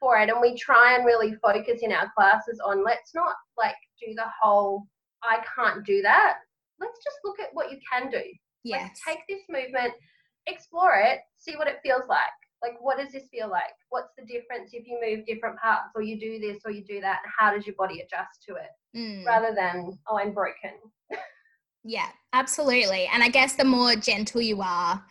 for 0.00 0.18
it. 0.18 0.30
And 0.30 0.40
we 0.40 0.56
try 0.56 0.94
and 0.94 1.04
really 1.04 1.34
focus 1.42 1.80
in 1.82 1.92
our 1.92 2.10
classes 2.16 2.60
on 2.64 2.84
let's 2.84 3.14
not 3.14 3.34
like 3.58 3.76
do 4.00 4.14
the 4.14 4.26
whole 4.42 4.86
I 5.22 5.42
can't 5.54 5.84
do 5.84 6.00
that. 6.02 6.36
Let's 6.80 6.98
just 7.04 7.16
look 7.24 7.40
at 7.40 7.48
what 7.52 7.70
you 7.72 7.78
can 7.92 8.08
do. 8.10 8.22
yes. 8.62 8.90
Like 9.06 9.16
take 9.16 9.26
this 9.28 9.42
movement, 9.50 9.92
explore 10.46 10.94
it, 10.94 11.18
see 11.36 11.56
what 11.56 11.66
it 11.66 11.80
feels 11.82 12.06
like. 12.08 12.37
Like 12.62 12.74
what 12.80 12.98
does 12.98 13.12
this 13.12 13.28
feel 13.30 13.48
like? 13.48 13.74
What's 13.90 14.12
the 14.18 14.24
difference 14.24 14.70
if 14.72 14.86
you 14.86 14.98
move 15.00 15.26
different 15.26 15.58
parts 15.60 15.90
or 15.94 16.02
you 16.02 16.18
do 16.18 16.38
this 16.40 16.62
or 16.64 16.70
you 16.70 16.84
do 16.84 17.00
that? 17.00 17.20
How 17.38 17.54
does 17.54 17.66
your 17.66 17.76
body 17.76 18.00
adjust 18.00 18.42
to 18.48 18.54
it? 18.56 18.70
Mm. 18.96 19.24
Rather 19.24 19.54
than, 19.54 19.98
oh, 20.08 20.18
I'm 20.18 20.32
broken. 20.32 20.72
Yeah, 21.84 22.08
absolutely. 22.32 23.08
And 23.12 23.22
I 23.22 23.28
guess 23.28 23.54
the 23.54 23.64
more 23.64 23.94
gentle 23.94 24.40
you 24.40 24.60
are 24.60 25.02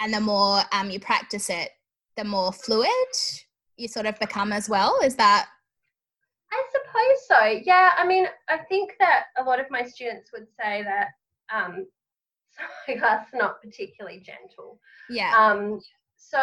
and 0.00 0.14
the 0.14 0.20
more 0.20 0.60
um, 0.72 0.90
you 0.90 1.00
practice 1.00 1.50
it, 1.50 1.70
the 2.16 2.24
more 2.24 2.52
fluid 2.52 2.88
you 3.76 3.88
sort 3.88 4.06
of 4.06 4.18
become 4.18 4.52
as 4.52 4.68
well. 4.68 4.98
Is 5.02 5.16
that? 5.16 5.48
I 6.52 6.62
suppose 6.70 7.26
so. 7.26 7.60
Yeah, 7.64 7.90
I 7.96 8.06
mean, 8.06 8.26
I 8.48 8.58
think 8.68 8.94
that 8.98 9.24
a 9.38 9.42
lot 9.42 9.60
of 9.60 9.66
my 9.70 9.82
students 9.82 10.30
would 10.32 10.46
say 10.58 10.82
that 10.82 11.08
um, 11.52 11.86
is 12.88 13.00
not 13.34 13.60
particularly 13.62 14.20
gentle. 14.20 14.78
Yeah. 15.10 15.32
Um, 15.36 15.80
so, 16.30 16.38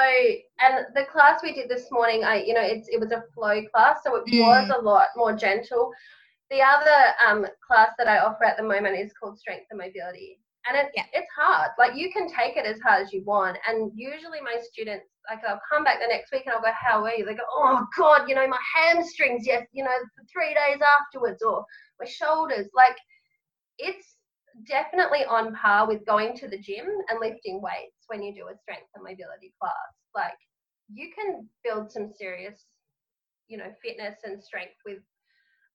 and 0.59 0.85
the 0.93 1.05
class 1.05 1.41
we 1.41 1.53
did 1.53 1.69
this 1.69 1.87
morning, 1.91 2.23
I, 2.23 2.43
you 2.43 2.53
know, 2.53 2.61
it's 2.61 2.87
it 2.89 2.99
was 2.99 3.11
a 3.11 3.23
flow 3.33 3.61
class, 3.73 3.99
so 4.03 4.15
it 4.15 4.23
was 4.31 4.69
a 4.69 4.81
lot 4.81 5.07
more 5.15 5.33
gentle. 5.35 5.91
The 6.51 6.61
other 6.61 7.13
um, 7.27 7.45
class 7.65 7.91
that 7.97 8.07
I 8.07 8.19
offer 8.19 8.43
at 8.43 8.57
the 8.57 8.63
moment 8.63 8.97
is 8.99 9.13
called 9.13 9.39
Strength 9.39 9.67
and 9.71 9.79
Mobility, 9.79 10.39
and 10.67 10.77
it's 10.77 10.91
Yeah. 10.95 11.05
it's 11.13 11.31
hard. 11.35 11.71
Like 11.79 11.95
you 11.95 12.11
can 12.11 12.27
take 12.27 12.57
it 12.57 12.65
as 12.65 12.79
hard 12.81 13.03
as 13.03 13.13
you 13.13 13.23
want, 13.23 13.57
and 13.67 13.91
usually 13.95 14.41
my 14.41 14.57
students, 14.61 15.05
like 15.29 15.39
I'll 15.47 15.61
come 15.71 15.83
back 15.83 15.99
the 16.01 16.07
next 16.07 16.31
week 16.31 16.43
and 16.45 16.53
I'll 16.53 16.61
go, 16.61 16.71
"How 16.73 17.03
are 17.05 17.13
you?" 17.13 17.25
They 17.25 17.35
go, 17.35 17.43
"Oh 17.51 17.85
God, 17.97 18.27
you 18.27 18.35
know 18.35 18.47
my 18.47 18.59
hamstrings, 18.75 19.47
yes, 19.47 19.63
you 19.71 19.83
know, 19.83 19.97
for 20.15 20.23
three 20.31 20.53
days 20.53 20.81
afterwards, 20.81 21.41
or 21.41 21.65
my 21.99 22.05
shoulders." 22.05 22.67
Like 22.75 22.97
it's 23.77 24.17
definitely 24.65 25.25
on 25.25 25.55
par 25.55 25.87
with 25.87 26.05
going 26.05 26.35
to 26.37 26.47
the 26.47 26.57
gym 26.57 26.85
and 27.09 27.19
lifting 27.19 27.61
weights 27.61 28.05
when 28.07 28.21
you 28.21 28.33
do 28.33 28.47
a 28.47 28.57
strength 28.57 28.89
and 28.95 29.03
mobility 29.03 29.53
class. 29.59 29.73
Like 30.15 30.37
you 30.91 31.09
can 31.15 31.47
build 31.63 31.91
some 31.91 32.11
serious, 32.15 32.65
you 33.47 33.57
know, 33.57 33.71
fitness 33.83 34.15
and 34.23 34.43
strength 34.43 34.75
with 34.85 34.99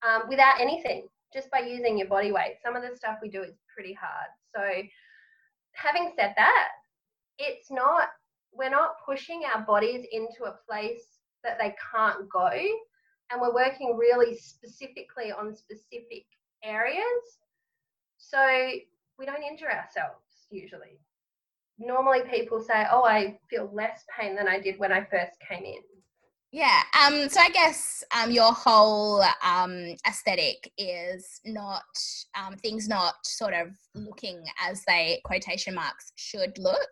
um, 0.07 0.29
without 0.29 0.61
anything, 0.61 1.09
just 1.33 1.51
by 1.51 1.61
using 1.61 1.99
your 1.99 2.09
body 2.09 2.31
weight. 2.31 2.57
Some 2.63 2.77
of 2.77 2.83
the 2.83 2.95
stuff 2.97 3.19
we 3.23 3.31
do 3.31 3.43
is 3.43 3.55
pretty 3.75 3.95
hard. 3.95 4.29
So 4.55 4.83
having 5.73 6.13
said 6.17 6.35
that, 6.37 6.69
it's 7.39 7.71
not 7.71 8.09
we're 8.53 8.71
not 8.71 8.97
pushing 9.05 9.43
our 9.53 9.63
bodies 9.63 10.07
into 10.13 10.45
a 10.45 10.57
place 10.69 11.19
that 11.43 11.59
they 11.59 11.75
can't 11.93 12.29
go 12.31 12.49
and 13.31 13.41
we're 13.41 13.55
working 13.55 13.97
really 13.97 14.37
specifically 14.37 15.33
on 15.33 15.55
specific 15.55 16.25
areas 16.63 17.39
so 18.35 18.71
we 19.19 19.27
don't 19.27 19.43
injure 19.43 19.71
ourselves 19.71 20.47
usually. 20.51 20.99
Normally 21.79 22.23
people 22.31 22.61
say, 22.61 22.87
"Oh, 22.91 23.05
I 23.05 23.39
feel 23.49 23.71
less 23.73 24.05
pain 24.17 24.37
than 24.37 24.49
I 24.49 24.61
did 24.61 24.79
when 24.79 24.93
I 24.93 25.05
first 25.05 25.33
came 25.49 25.65
in." 25.65 25.83
Yeah. 26.53 26.83
Um, 27.05 27.29
so 27.29 27.41
I 27.41 27.51
guess 27.51 28.05
um, 28.17 28.31
your 28.31 28.53
whole 28.53 29.25
um, 29.43 29.97
aesthetic 30.07 30.71
is 30.79 31.41
not 31.45 31.83
um, 32.39 32.57
things 32.57 32.87
not 32.89 33.15
sort 33.25 33.55
of 33.55 33.71
looking 33.95 34.45
as 34.61 34.85
they 34.87 35.21
quotation 35.25 35.75
marks 35.75 36.13
should 36.15 36.57
look. 36.59 36.89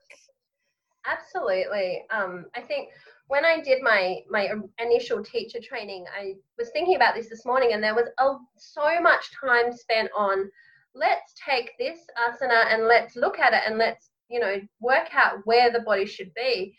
Absolutely. 1.07 2.03
Um, 2.11 2.47
I 2.57 2.61
think 2.61 2.89
when 3.29 3.45
I 3.45 3.61
did 3.61 3.83
my 3.83 4.19
my 4.29 4.51
initial 4.81 5.23
teacher 5.23 5.61
training, 5.63 6.07
I 6.17 6.35
was 6.59 6.71
thinking 6.71 6.97
about 6.97 7.15
this 7.15 7.29
this 7.29 7.47
morning, 7.47 7.73
and 7.73 7.83
there 7.83 7.95
was 7.95 8.09
a, 8.19 8.33
so 8.57 9.01
much 9.01 9.31
time 9.41 9.73
spent 9.73 10.11
on 10.17 10.51
let's 10.95 11.35
take 11.49 11.73
this 11.79 11.99
asana 12.19 12.73
and 12.73 12.87
let's 12.87 13.17
look 13.17 13.39
at 13.39 13.53
it 13.55 13.63
and 13.67 13.79
let's 13.79 14.11
you 14.29 14.41
know 14.41 14.61
work 14.81 15.09
out 15.15 15.39
where 15.45 15.71
the 15.71 15.81
body 15.81 16.07
should 16.07 16.33
be. 16.35 16.75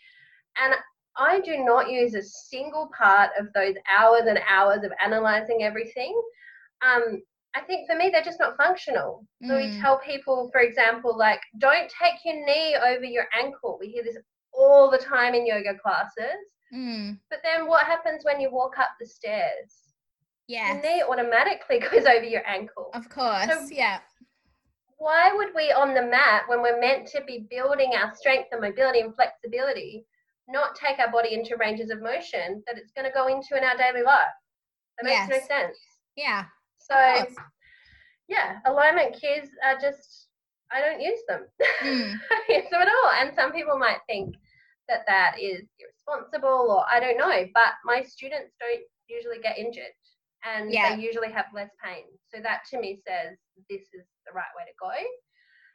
And 0.62 0.74
I 1.16 1.40
do 1.40 1.58
not 1.64 1.90
use 1.90 2.14
a 2.14 2.22
single 2.22 2.90
part 2.96 3.30
of 3.38 3.52
those 3.54 3.74
hours 3.96 4.22
and 4.26 4.38
hours 4.48 4.84
of 4.84 4.92
analyzing 5.04 5.62
everything. 5.62 6.20
Um, 6.84 7.22
I 7.54 7.60
think 7.60 7.88
for 7.88 7.96
me, 7.96 8.10
they're 8.10 8.22
just 8.22 8.40
not 8.40 8.56
functional. 8.56 9.26
So 9.44 9.56
we 9.56 9.68
Mm. 9.68 9.80
tell 9.80 9.98
people, 9.98 10.50
for 10.52 10.60
example, 10.60 11.16
like, 11.16 11.40
don't 11.58 11.90
take 11.90 12.24
your 12.24 12.44
knee 12.44 12.76
over 12.76 13.04
your 13.04 13.28
ankle. 13.38 13.78
We 13.80 13.88
hear 13.88 14.02
this 14.04 14.18
all 14.52 14.90
the 14.90 14.98
time 14.98 15.34
in 15.34 15.46
yoga 15.46 15.78
classes. 15.78 16.40
Mm, 16.72 17.18
But 17.30 17.40
then 17.42 17.66
what 17.66 17.86
happens 17.86 18.24
when 18.24 18.40
you 18.40 18.50
walk 18.50 18.78
up 18.78 18.90
the 19.00 19.06
stairs? 19.06 19.93
Yeah. 20.48 20.74
Your 20.74 20.82
knee 20.82 21.02
automatically 21.08 21.78
goes 21.92 22.04
over 22.06 22.24
your 22.24 22.46
ankle. 22.46 22.90
Of 22.94 23.08
course. 23.08 23.46
So- 23.46 23.68
yeah. 23.70 24.00
Why 24.98 25.32
would 25.34 25.48
we 25.54 25.70
on 25.72 25.92
the 25.92 26.02
mat, 26.02 26.44
when 26.46 26.62
we're 26.62 26.80
meant 26.80 27.06
to 27.08 27.22
be 27.26 27.46
building 27.50 27.92
our 27.94 28.14
strength 28.14 28.48
and 28.52 28.60
mobility 28.62 29.00
and 29.00 29.14
flexibility, 29.14 30.06
not 30.48 30.76
take 30.76 30.98
our 30.98 31.10
body 31.10 31.34
into 31.34 31.56
ranges 31.56 31.90
of 31.90 32.00
motion 32.00 32.62
that 32.66 32.78
it's 32.78 32.92
going 32.92 33.04
to 33.04 33.12
go 33.12 33.26
into 33.26 33.56
in 33.56 33.64
our 33.64 33.76
daily 33.76 34.02
life? 34.02 34.28
That 35.02 35.04
makes 35.28 35.28
no 35.28 35.46
sense. 35.46 35.76
Yeah. 36.16 36.44
So, 36.78 36.94
yeah, 38.28 38.58
alignment 38.66 39.14
cues 39.20 39.48
are 39.66 39.78
just, 39.78 40.28
I 40.72 40.80
don't 40.80 41.00
use 41.00 41.20
them. 41.28 41.42
Mm, 41.82 42.12
use 42.48 42.64
them 42.70 42.80
at 42.82 42.88
all. 42.88 43.10
And 43.20 43.34
some 43.34 43.52
people 43.52 43.76
might 43.78 43.98
think 44.08 44.34
that 44.88 45.02
that 45.06 45.36
is 45.40 45.62
irresponsible 45.78 46.48
or 46.70 46.84
I 46.90 47.00
don't 47.00 47.18
know, 47.18 47.44
but 47.52 47.72
my 47.84 48.02
students 48.02 48.54
don't 48.60 48.80
usually 49.08 49.38
get 49.42 49.58
injured 49.58 49.92
and 50.44 50.70
Yeah. 50.70 50.94
they 50.96 51.02
usually 51.02 51.30
have 51.32 51.46
less 51.54 51.70
pain. 51.82 52.04
So 52.32 52.40
that 52.42 52.62
to 52.70 52.78
me 52.80 52.96
says 53.06 53.36
this 53.70 53.82
is 53.92 54.04
the 54.26 54.32
right 54.32 54.52
way 54.56 54.64
to 54.66 54.74
go. 54.80 54.92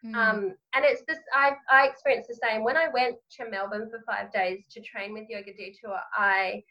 mm, 0.05 0.15
Um, 0.15 0.55
and 0.75 0.85
it's 0.85 1.03
this, 1.07 1.19
I, 1.33 1.55
I 1.69 1.87
experienced 1.87 2.29
the 2.29 2.35
same. 2.35 2.63
When 2.63 2.77
I 2.77 2.87
went 2.89 3.17
to 3.37 3.49
Melbourne 3.49 3.89
for 3.89 4.01
five 4.05 4.31
days 4.31 4.63
to 4.71 4.81
train 4.81 5.13
with 5.13 5.25
Yoga 5.29 5.53
Detour, 5.53 5.99
I 6.15 6.63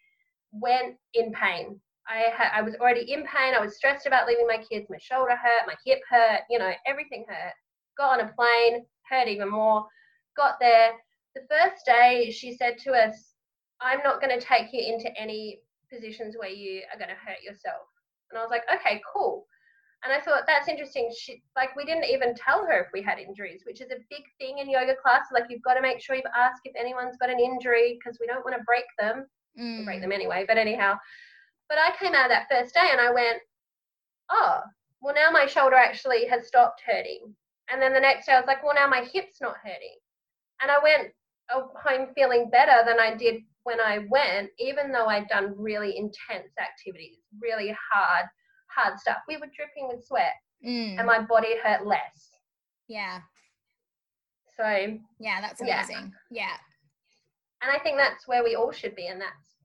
went 0.52 0.96
in 1.14 1.32
pain. 1.32 1.80
I, 2.08 2.30
had, 2.34 2.50
I 2.54 2.62
was 2.62 2.74
already 2.76 3.12
in 3.12 3.24
pain. 3.24 3.54
I 3.54 3.60
was 3.60 3.76
stressed 3.76 4.06
about 4.06 4.26
leaving 4.26 4.46
my 4.46 4.58
kids. 4.58 4.86
My 4.88 4.96
shoulder 4.98 5.36
hurt, 5.36 5.66
my 5.66 5.74
hip 5.84 6.00
hurt, 6.08 6.40
you 6.48 6.58
know, 6.58 6.72
everything 6.86 7.24
hurt. 7.28 7.52
Got 7.98 8.20
on 8.20 8.26
a 8.28 8.32
plane, 8.32 8.86
hurt 9.10 9.28
even 9.28 9.50
more. 9.50 9.86
Got 10.36 10.58
there. 10.60 10.92
the 11.34 11.42
first 11.50 11.84
day 11.84 12.30
she 12.30 12.56
said 12.56 12.78
to 12.78 12.92
us, 12.92 13.34
I'm 13.80 14.00
not 14.02 14.20
going 14.22 14.38
to 14.38 14.44
take 14.44 14.72
you 14.72 14.80
into 14.92 15.10
any 15.20 15.60
positions 15.92 16.36
where 16.38 16.50
you 16.50 16.82
are 16.92 16.98
going 16.98 17.10
to 17.10 17.16
hurt 17.16 17.42
yourself. 17.42 17.88
And 18.30 18.38
I 18.38 18.42
was 18.42 18.50
like, 18.50 18.64
okay, 18.72 19.00
cool. 19.12 19.46
And 20.04 20.12
I 20.12 20.20
thought 20.20 20.44
that's 20.46 20.68
interesting. 20.68 21.10
She 21.16 21.42
like 21.56 21.74
we 21.74 21.84
didn't 21.84 22.04
even 22.04 22.34
tell 22.34 22.64
her 22.64 22.80
if 22.80 22.88
we 22.92 23.02
had 23.02 23.18
injuries, 23.18 23.62
which 23.66 23.80
is 23.80 23.90
a 23.90 23.98
big 24.10 24.22
thing 24.38 24.58
in 24.58 24.70
yoga 24.70 24.94
class. 24.94 25.26
Like 25.32 25.44
you've 25.48 25.62
got 25.62 25.74
to 25.74 25.82
make 25.82 26.00
sure 26.00 26.14
you 26.14 26.22
ask 26.36 26.62
if 26.64 26.74
anyone's 26.78 27.16
got 27.16 27.30
an 27.30 27.40
injury 27.40 27.98
because 27.98 28.18
we 28.20 28.26
don't 28.26 28.44
want 28.44 28.56
to 28.56 28.62
break 28.64 28.84
them. 28.98 29.26
Mm. 29.58 29.84
Break 29.84 30.00
them 30.00 30.12
anyway. 30.12 30.44
But 30.46 30.56
anyhow, 30.56 30.94
but 31.68 31.78
I 31.78 31.96
came 31.98 32.14
out 32.14 32.26
of 32.26 32.30
that 32.30 32.48
first 32.48 32.74
day 32.74 32.88
and 32.92 33.00
I 33.00 33.10
went, 33.10 33.38
oh, 34.30 34.60
well 35.00 35.14
now 35.14 35.30
my 35.32 35.46
shoulder 35.46 35.76
actually 35.76 36.26
has 36.26 36.46
stopped 36.46 36.80
hurting. 36.86 37.34
And 37.70 37.82
then 37.82 37.92
the 37.92 38.00
next 38.00 38.26
day 38.26 38.32
I 38.32 38.40
was 38.40 38.46
like, 38.46 38.62
well 38.62 38.74
now 38.74 38.86
my 38.86 39.02
hip's 39.12 39.40
not 39.40 39.56
hurting. 39.64 39.98
And 40.62 40.70
I 40.70 40.78
went 40.80 41.12
home 41.50 42.08
feeling 42.14 42.50
better 42.50 42.84
than 42.86 43.00
I 43.00 43.14
did 43.14 43.42
when 43.68 43.80
I 43.80 44.06
went, 44.08 44.48
even 44.58 44.90
though 44.92 45.06
I'd 45.06 45.28
done 45.28 45.54
really 45.56 45.92
intense 45.98 46.52
activities, 46.58 47.18
really 47.42 47.76
hard 47.92 48.24
hard 48.74 48.98
stuff. 48.98 49.18
We 49.28 49.36
were 49.36 49.50
dripping 49.54 49.88
with 49.88 50.04
sweat 50.06 50.34
Mm. 50.66 50.98
and 50.98 51.06
my 51.06 51.20
body 51.20 51.54
hurt 51.62 51.86
less. 51.86 52.30
Yeah. 52.88 53.20
So, 54.56 54.96
Yeah, 55.20 55.40
that's 55.40 55.60
amazing. 55.60 56.12
Yeah. 56.30 56.56
and 57.62 57.70
I 57.70 57.78
think 57.78 57.96
that's 57.98 58.26
where 58.26 58.42
we 58.42 58.56
all 58.56 58.72
should 58.72 58.96
be. 58.96 59.06
And 59.06 59.20
that's 59.20 59.56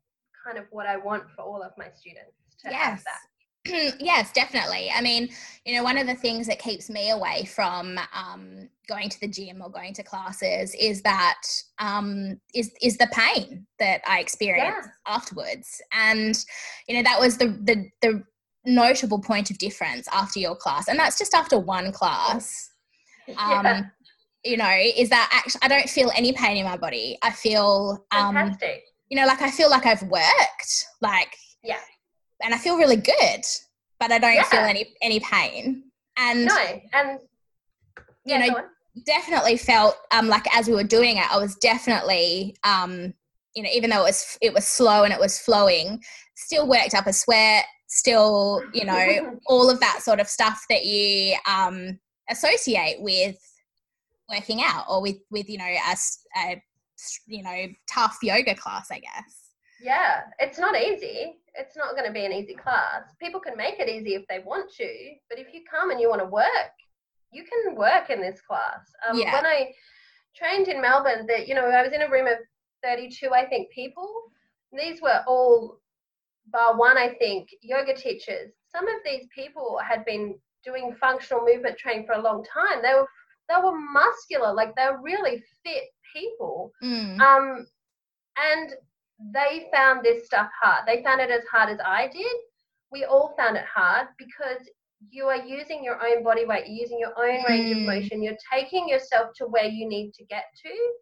kind 0.46 0.58
of 0.58 0.66
what 0.72 0.86
I 0.86 0.98
want 0.98 1.24
for 1.36 1.42
all 1.42 1.62
of 1.64 1.72
my 1.78 1.90
students 1.90 2.38
to 2.60 2.68
have 2.74 3.04
that. 3.06 3.22
yes, 4.00 4.32
definitely. 4.34 4.92
I 4.94 5.02
mean, 5.02 5.30
you 5.66 5.76
know, 5.76 5.84
one 5.84 5.98
of 5.98 6.06
the 6.06 6.16
things 6.16 6.48
that 6.48 6.60
keeps 6.60 6.90
me 6.90 7.12
away 7.12 7.46
from 7.46 7.98
um, 8.14 8.68
going 8.90 9.10
to 9.10 9.20
the 9.22 9.28
gym 9.28 9.62
or 9.62 9.70
going 9.70 9.94
to 9.94 10.04
classes 10.04 10.76
is 10.78 11.02
that 11.04 11.42
um, 11.80 12.40
is 12.54 12.72
is 12.82 12.98
the 12.98 13.08
pain 13.14 13.66
that 13.80 14.02
I 14.08 14.20
experience 14.20 14.88
afterwards, 15.08 15.82
and 15.94 16.38
you 16.88 16.98
know 16.98 17.04
that 17.04 17.20
was 17.20 17.38
the 17.38 17.58
the 17.64 17.90
the 18.02 18.24
notable 18.66 19.20
point 19.20 19.50
of 19.50 19.58
difference 19.58 20.08
after 20.12 20.40
your 20.40 20.56
class, 20.56 20.90
and 20.90 21.00
that's 21.00 21.18
just 21.18 21.34
after 21.34 21.58
one 21.60 21.92
class. 21.92 22.70
Um, 23.38 23.66
yeah. 23.66 23.84
You 24.44 24.58
know, 24.58 24.78
is 24.98 25.08
that 25.08 25.30
actually 25.32 25.62
I 25.62 25.70
don't 25.70 25.90
feel 25.90 26.12
any 26.14 26.34
pain 26.34 26.58
in 26.58 26.66
my 26.66 26.76
body. 26.76 27.18
I 27.24 27.32
feel 27.32 28.06
um, 28.12 28.36
Fantastic. 28.36 28.84
you 29.08 29.16
know, 29.16 29.26
like 29.26 29.42
I 29.42 29.50
feel 29.50 29.70
like 29.70 29.86
I've 29.86 30.04
worked, 30.04 30.86
like 31.00 31.34
Yeah. 31.64 31.80
And 32.44 32.54
I 32.54 32.58
feel 32.58 32.78
really 32.78 32.96
good, 32.96 33.42
but 34.00 34.12
I 34.12 34.20
don't 34.20 34.46
feel 34.48 34.60
any 34.60 34.94
any 35.02 35.20
pain. 35.20 35.84
And 36.18 36.46
No. 36.46 36.82
And 36.94 37.20
you 38.26 38.40
know, 38.40 38.62
definitely 39.06 39.58
felt 39.58 39.98
um 40.12 40.28
like 40.28 40.46
as 40.56 40.68
we 40.68 40.74
were 40.74 40.84
doing 40.84 41.18
it, 41.18 41.32
I 41.32 41.38
was 41.38 41.56
definitely 41.56 42.56
um 42.64 43.14
you 43.56 43.62
know, 43.64 43.70
even 43.74 43.90
though 43.90 44.02
it 44.02 44.08
was 44.08 44.38
it 44.42 44.54
was 44.54 44.68
slow 44.68 45.04
and 45.04 45.14
it 45.14 45.20
was 45.20 45.40
flowing, 45.40 46.02
still 46.36 46.68
worked 46.68 46.96
up 46.96 47.08
a 47.08 47.14
sweat, 47.14 47.66
still, 47.88 48.64
you 48.74 48.86
know, 48.86 49.40
all 49.48 49.70
of 49.70 49.80
that 49.80 50.02
sort 50.02 50.20
of 50.20 50.28
stuff 50.28 50.66
that 50.70 50.86
you 50.86 51.36
um 51.48 52.00
associate 52.30 52.98
with 53.00 53.38
working 54.30 54.62
out 54.64 54.86
or 54.90 55.02
with 55.02 55.18
with 55.30 55.50
you 55.50 55.58
know 55.58 55.66
a 55.66 56.62
you 57.28 57.44
know 57.44 57.66
tough 57.92 58.18
yoga 58.22 58.56
class, 58.56 58.90
I 58.92 59.00
guess. 59.00 59.43
Yeah, 59.84 60.22
it's 60.40 60.58
not 60.58 60.76
easy. 60.76 61.36
It's 61.56 61.76
not 61.76 61.92
going 61.92 62.06
to 62.06 62.12
be 62.12 62.26
an 62.26 62.32
easy 62.32 62.56
class. 62.56 63.14
People 63.22 63.40
can 63.40 63.58
make 63.58 63.80
it 63.80 63.90
easy 63.90 64.16
if 64.16 64.26
they 64.28 64.40
want 64.40 64.72
to, 64.78 65.10
but 65.30 65.38
if 65.38 65.54
you 65.54 65.62
come 65.70 65.92
and 65.92 66.00
you 66.00 66.10
want 66.10 66.22
to 66.22 66.28
work, 66.28 66.74
you 67.32 67.44
can 67.44 67.76
work 67.76 68.10
in 68.10 68.22
this 68.22 68.42
class. 68.42 68.80
Um, 69.08 69.18
Yeah. 69.20 69.34
When 69.34 69.46
I 69.46 69.74
trained 70.36 70.68
in 70.68 70.82
Melbourne, 70.82 71.28
that 71.28 71.48
you 71.48 71.54
know, 71.54 71.66
I 71.66 71.84
was 71.84 71.92
in 71.92 72.02
a 72.02 72.10
room 72.10 72.28
of 72.28 72.38
32, 72.84 73.32
I 73.34 73.46
think, 73.46 73.72
people. 73.72 74.10
These 74.72 75.02
were 75.02 75.24
all, 75.28 75.80
bar 76.52 76.76
one, 76.78 76.98
I 76.98 77.10
think, 77.16 77.50
yoga 77.62 77.94
teachers. 77.96 78.52
Some 78.72 78.88
of 78.88 78.96
these 79.06 79.28
people 79.36 79.80
had 79.88 80.04
been 80.06 80.36
doing 80.64 80.96
functional 81.00 81.46
movement 81.46 81.78
training 81.78 82.06
for 82.06 82.14
a 82.14 82.22
long 82.22 82.44
time. 82.44 82.82
They 82.82 82.94
were 82.94 83.08
they 83.50 83.56
were 83.62 83.78
muscular, 83.78 84.54
like 84.54 84.74
they 84.76 84.86
were 84.86 85.02
really 85.02 85.44
fit 85.64 85.84
people. 86.14 86.72
Mm. 86.82 87.20
Um, 87.20 87.68
and 88.38 88.74
they 89.32 89.68
found 89.74 90.04
this 90.04 90.26
stuff 90.26 90.50
hard. 90.62 90.86
They 90.88 91.04
found 91.04 91.22
it 91.22 91.30
as 91.30 91.44
hard 91.52 91.70
as 91.70 91.80
I 91.86 92.08
did. 92.08 92.36
We 92.92 93.06
all 93.06 93.34
found 93.38 93.58
it 93.58 93.66
hard 93.66 94.08
because 94.18 94.68
you 95.10 95.26
are 95.26 95.38
using 95.46 95.84
your 95.84 96.00
own 96.06 96.24
body 96.24 96.46
weight, 96.46 96.66
you're 96.68 96.78
using 96.78 97.00
your 97.00 97.14
own 97.18 97.44
range 97.48 97.72
of 97.72 97.78
Mm. 97.78 97.86
motion, 97.86 98.24
you're 98.24 98.38
taking 98.52 98.88
yourself 98.88 99.32
to 99.36 99.46
where 99.48 99.66
you 99.66 99.88
need 99.88 100.14
to 100.14 100.24
get 100.26 100.46
to. 100.64 100.94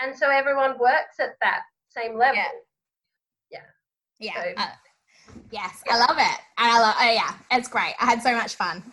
And 0.00 0.16
so 0.16 0.30
everyone 0.30 0.78
works 0.78 1.18
at 1.20 1.34
that 1.42 1.62
same 1.90 2.16
level. 2.16 2.42
Yeah. 3.50 3.60
So- 3.60 3.64
Yeah. 4.18 4.54
uh, 4.56 4.68
yes, 5.50 5.82
Yeah. 5.86 5.94
I 5.94 5.98
love 5.98 6.18
it. 6.18 6.40
And 6.58 6.70
I 6.72 6.78
love. 6.80 6.94
Oh 6.98 7.10
yeah, 7.10 7.34
it's 7.50 7.68
great. 7.68 7.94
I 8.00 8.04
had 8.06 8.22
so 8.22 8.34
much 8.34 8.54
fun. 8.56 8.92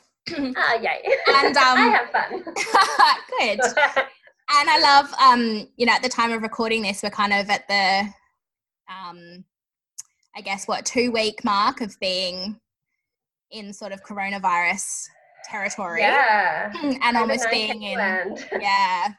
Ah, 0.57 0.73
yay. 0.75 1.03
And, 1.27 1.57
um, 1.65 1.77
I 1.77 1.87
have 1.87 2.09
fun. 2.11 2.43
Good. 3.39 3.59
And 4.57 4.69
I 4.69 4.79
love. 4.79 5.13
Um, 5.13 5.67
you 5.77 5.85
know, 5.85 5.93
at 5.93 6.03
the 6.03 6.09
time 6.09 6.31
of 6.31 6.41
recording 6.41 6.81
this, 6.83 7.01
we're 7.03 7.09
kind 7.09 7.33
of 7.33 7.49
at 7.49 7.67
the, 7.67 8.07
um, 8.89 9.43
I 10.35 10.41
guess 10.41 10.67
what 10.67 10.85
two 10.85 11.11
week 11.11 11.43
mark 11.43 11.81
of 11.81 11.97
being 11.99 12.59
in 13.51 13.73
sort 13.73 13.91
of 13.91 14.03
coronavirus 14.03 15.05
territory. 15.49 16.01
yeah. 16.01 16.71
And 17.01 17.17
almost 17.17 17.49
being 17.51 17.83
in 17.83 17.97
land. 17.97 18.45
yeah 18.59 19.13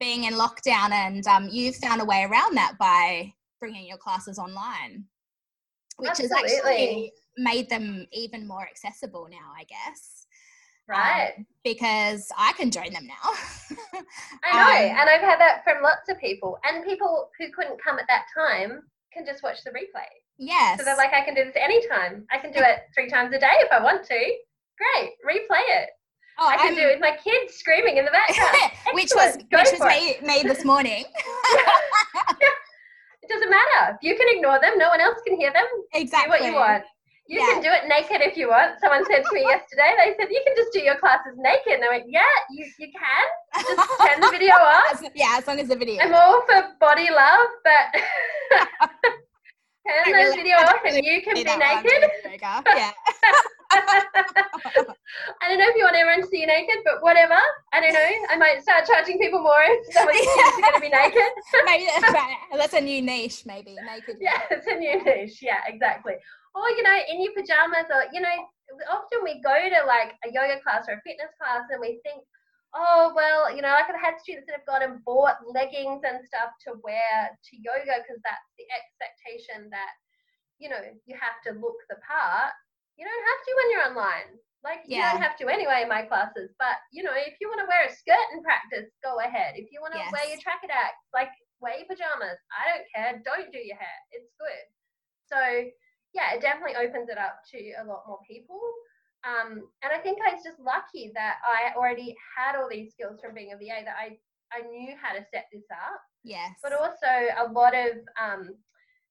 being 0.00 0.24
in 0.24 0.34
lockdown 0.34 0.90
and 0.92 1.26
um, 1.26 1.48
you've 1.50 1.76
found 1.76 2.02
a 2.02 2.04
way 2.04 2.24
around 2.24 2.56
that 2.56 2.74
by 2.78 3.32
bringing 3.60 3.86
your 3.86 3.96
classes 3.96 4.38
online 4.38 5.04
which 5.96 6.18
has 6.18 6.32
actually 6.32 7.12
made 7.38 7.70
them 7.70 8.06
even 8.12 8.46
more 8.46 8.62
accessible 8.62 9.28
now 9.30 9.52
i 9.58 9.64
guess 9.64 10.23
Right. 10.86 11.34
because 11.64 12.28
i 12.36 12.52
can 12.58 12.70
join 12.70 12.92
them 12.92 13.06
now 13.06 13.14
I 14.44 14.52
know, 14.52 14.90
Um, 14.92 14.98
and 15.00 15.08
I've 15.10 15.22
had 15.22 15.40
that 15.40 15.62
from 15.64 15.82
lots 15.82 16.08
of 16.10 16.18
people, 16.20 16.58
and 16.64 16.84
people 16.84 17.30
who 17.38 17.50
couldn't 17.52 17.82
come 17.82 17.98
at 17.98 18.04
that 18.08 18.26
time 18.36 18.82
can 19.12 19.24
just 19.24 19.42
watch 19.42 19.62
the 19.64 19.70
replay. 19.70 20.10
yes 20.38 20.78
So 20.78 20.84
they're 20.84 20.96
like, 20.96 21.14
I 21.14 21.22
can 21.24 21.34
do 21.34 21.44
this 21.44 21.54
anytime. 21.56 22.26
I 22.30 22.38
can 22.38 22.52
do 22.52 22.58
it 22.60 22.80
three 22.94 23.08
times 23.08 23.34
a 23.34 23.38
day 23.38 23.56
if 23.60 23.72
I 23.72 23.82
want 23.82 24.04
to. 24.04 24.14
Great, 24.14 25.10
replay 25.26 25.62
it. 25.80 25.88
oh, 26.38 26.48
I 26.48 26.56
can 26.58 26.66
I'm- 26.66 26.74
do 26.74 26.82
it 26.82 26.92
with 26.94 27.00
my 27.00 27.16
kids 27.16 27.54
screaming 27.54 27.96
in 27.96 28.04
the 28.04 28.10
background. 28.20 28.72
which 28.92 29.12
was 29.14 29.36
go 29.50 29.58
which 29.60 29.72
was 29.78 29.80
me, 29.88 30.16
me 30.26 30.42
this 30.42 30.64
morning 30.64 31.04
It 33.22 33.28
doesn't 33.30 33.48
matter. 33.50 33.98
You 34.02 34.16
can 34.16 34.26
ignore 34.36 34.60
them. 34.60 34.76
No 34.76 34.88
one 34.90 35.00
else 35.00 35.18
can 35.26 35.38
hear 35.40 35.50
them. 35.52 35.64
exactly 35.94 36.36
Do 36.38 36.44
what 36.44 36.50
you 36.52 36.54
want. 36.58 36.84
You 37.26 37.40
Yeah. 37.40 37.46
can 37.54 37.62
do 37.62 37.70
it 37.72 37.88
naked 37.88 38.20
if 38.20 38.36
you 38.36 38.48
want. 38.50 38.78
Someone 38.80 39.04
said 39.06 39.22
to 39.24 39.32
me 39.34 39.40
yesterday, 39.54 39.92
they 39.96 40.14
said, 40.18 40.28
you 40.30 40.42
can 40.46 40.54
just 40.56 40.72
do 40.72 40.80
your 40.80 40.96
classes 40.96 41.32
naked. 41.36 41.74
And 41.80 41.84
I 41.84 41.88
went, 41.88 42.04
yeah, 42.08 42.20
you, 42.50 42.66
you 42.78 42.88
can. 42.92 43.24
Just 43.64 43.90
turn 44.00 44.20
the 44.20 44.28
video 44.30 44.52
off. 44.54 45.02
Yeah 45.14 45.36
as 45.38 45.46
long 45.46 45.58
as 45.60 45.68
the 45.68 45.76
video 45.76 46.02
I'm 46.02 46.12
all 46.14 46.42
for 46.46 46.68
body 46.80 47.08
love, 47.10 47.48
but 47.64 48.00
turn 49.88 50.12
really- 50.12 50.36
video 50.36 50.56
I 50.56 50.64
don't 50.64 50.74
off 50.76 50.84
and 50.84 51.04
you 51.04 51.22
can 51.22 51.34
be 51.34 51.44
that 51.44 51.58
while 51.58 51.78
I'm 51.78 51.82
naked. 51.84 52.10
yeah 52.76 52.90
I 55.42 55.48
don't 55.48 55.58
know 55.58 55.66
if 55.68 55.76
you 55.76 55.84
want 55.84 55.96
everyone 55.96 56.22
to 56.22 56.28
see 56.28 56.40
you 56.40 56.46
naked, 56.46 56.76
but 56.84 57.02
whatever. 57.02 57.36
I 57.72 57.80
don't 57.80 57.92
know. 57.92 58.08
I 58.30 58.36
might 58.36 58.62
start 58.62 58.86
charging 58.86 59.18
people 59.18 59.40
more 59.40 59.62
if 59.62 59.86
kids 59.86 59.96
are 59.96 60.04
going 60.04 60.74
to 60.74 60.80
be 60.80 60.88
naked. 60.90 61.32
maybe 61.64 61.86
that's, 61.86 62.12
right. 62.12 62.36
that's 62.52 62.74
a 62.74 62.80
new 62.80 63.02
niche 63.02 63.44
maybe 63.46 63.76
naked 63.84 64.16
yeah, 64.20 64.40
it's 64.50 64.66
a 64.66 64.74
new 64.76 65.02
niche. 65.04 65.40
Yeah, 65.42 65.58
exactly. 65.66 66.14
Or, 66.54 66.70
you 66.70 66.82
know, 66.82 66.98
in 67.10 67.22
your 67.22 67.34
pajamas, 67.34 67.90
or, 67.90 68.06
you 68.14 68.22
know, 68.22 68.34
often 68.90 69.20
we 69.22 69.42
go 69.42 69.54
to 69.54 69.80
like 69.86 70.14
a 70.22 70.30
yoga 70.30 70.62
class 70.62 70.86
or 70.88 70.94
a 70.94 71.04
fitness 71.04 71.34
class 71.34 71.66
and 71.70 71.82
we 71.82 72.00
think, 72.06 72.22
oh, 72.74 73.12
well, 73.14 73.50
you 73.54 73.62
know, 73.62 73.74
like 73.74 73.90
I've 73.90 73.98
had 73.98 74.18
students 74.18 74.46
that 74.50 74.58
have 74.58 74.66
gone 74.66 74.82
and 74.82 75.02
bought 75.06 75.42
leggings 75.46 76.02
and 76.02 76.22
stuff 76.26 76.54
to 76.66 76.78
wear 76.82 77.30
to 77.30 77.52
yoga 77.54 78.02
because 78.02 78.18
that's 78.22 78.50
the 78.58 78.66
expectation 78.70 79.70
that, 79.70 79.94
you 80.58 80.70
know, 80.70 80.78
you 81.06 81.14
have 81.18 81.38
to 81.46 81.58
look 81.58 81.78
the 81.90 81.98
part. 82.02 82.54
You 82.98 83.06
don't 83.06 83.26
have 83.26 83.42
to 83.42 83.52
when 83.58 83.68
you're 83.70 83.88
online. 83.90 84.30
Like, 84.62 84.86
you 84.88 84.96
don't 84.96 85.20
have 85.20 85.36
to 85.44 85.52
anyway 85.52 85.84
in 85.84 85.92
my 85.92 86.08
classes. 86.08 86.54
But, 86.56 86.80
you 86.88 87.04
know, 87.04 87.12
if 87.12 87.36
you 87.36 87.52
want 87.52 87.60
to 87.60 87.68
wear 87.68 87.84
a 87.84 87.92
skirt 87.92 88.26
in 88.32 88.40
practice, 88.40 88.88
go 89.04 89.20
ahead. 89.20 89.60
If 89.60 89.68
you 89.68 89.84
want 89.84 89.92
to 89.92 90.00
wear 90.08 90.24
your 90.24 90.40
tracker 90.40 90.72
acts, 90.72 91.04
like, 91.12 91.28
wear 91.60 91.76
your 91.76 91.90
pajamas. 91.90 92.40
I 92.48 92.62
don't 92.72 92.86
care. 92.88 93.12
Don't 93.28 93.52
do 93.52 93.60
your 93.60 93.76
hair. 93.76 93.98
It's 94.16 94.32
good. 94.40 94.64
So, 95.28 95.38
yeah, 96.14 96.34
it 96.34 96.40
definitely 96.40 96.76
opens 96.76 97.10
it 97.10 97.18
up 97.18 97.42
to 97.50 97.58
a 97.82 97.84
lot 97.84 98.04
more 98.06 98.20
people. 98.26 98.60
Um, 99.26 99.66
and 99.82 99.90
I 99.92 99.98
think 99.98 100.18
I 100.20 100.34
was 100.34 100.44
just 100.44 100.60
lucky 100.60 101.10
that 101.14 101.36
I 101.42 101.76
already 101.76 102.14
had 102.36 102.56
all 102.56 102.68
these 102.70 102.92
skills 102.92 103.18
from 103.20 103.34
being 103.34 103.52
a 103.52 103.56
VA 103.56 103.82
that 103.84 103.96
I, 103.98 104.18
I 104.52 104.68
knew 104.68 104.94
how 105.00 105.12
to 105.12 105.24
set 105.32 105.48
this 105.52 105.64
up. 105.72 106.00
yes 106.22 106.52
But 106.62 106.72
also, 106.72 107.10
a 107.40 107.50
lot 107.50 107.74
of 107.74 108.04
um, 108.20 108.54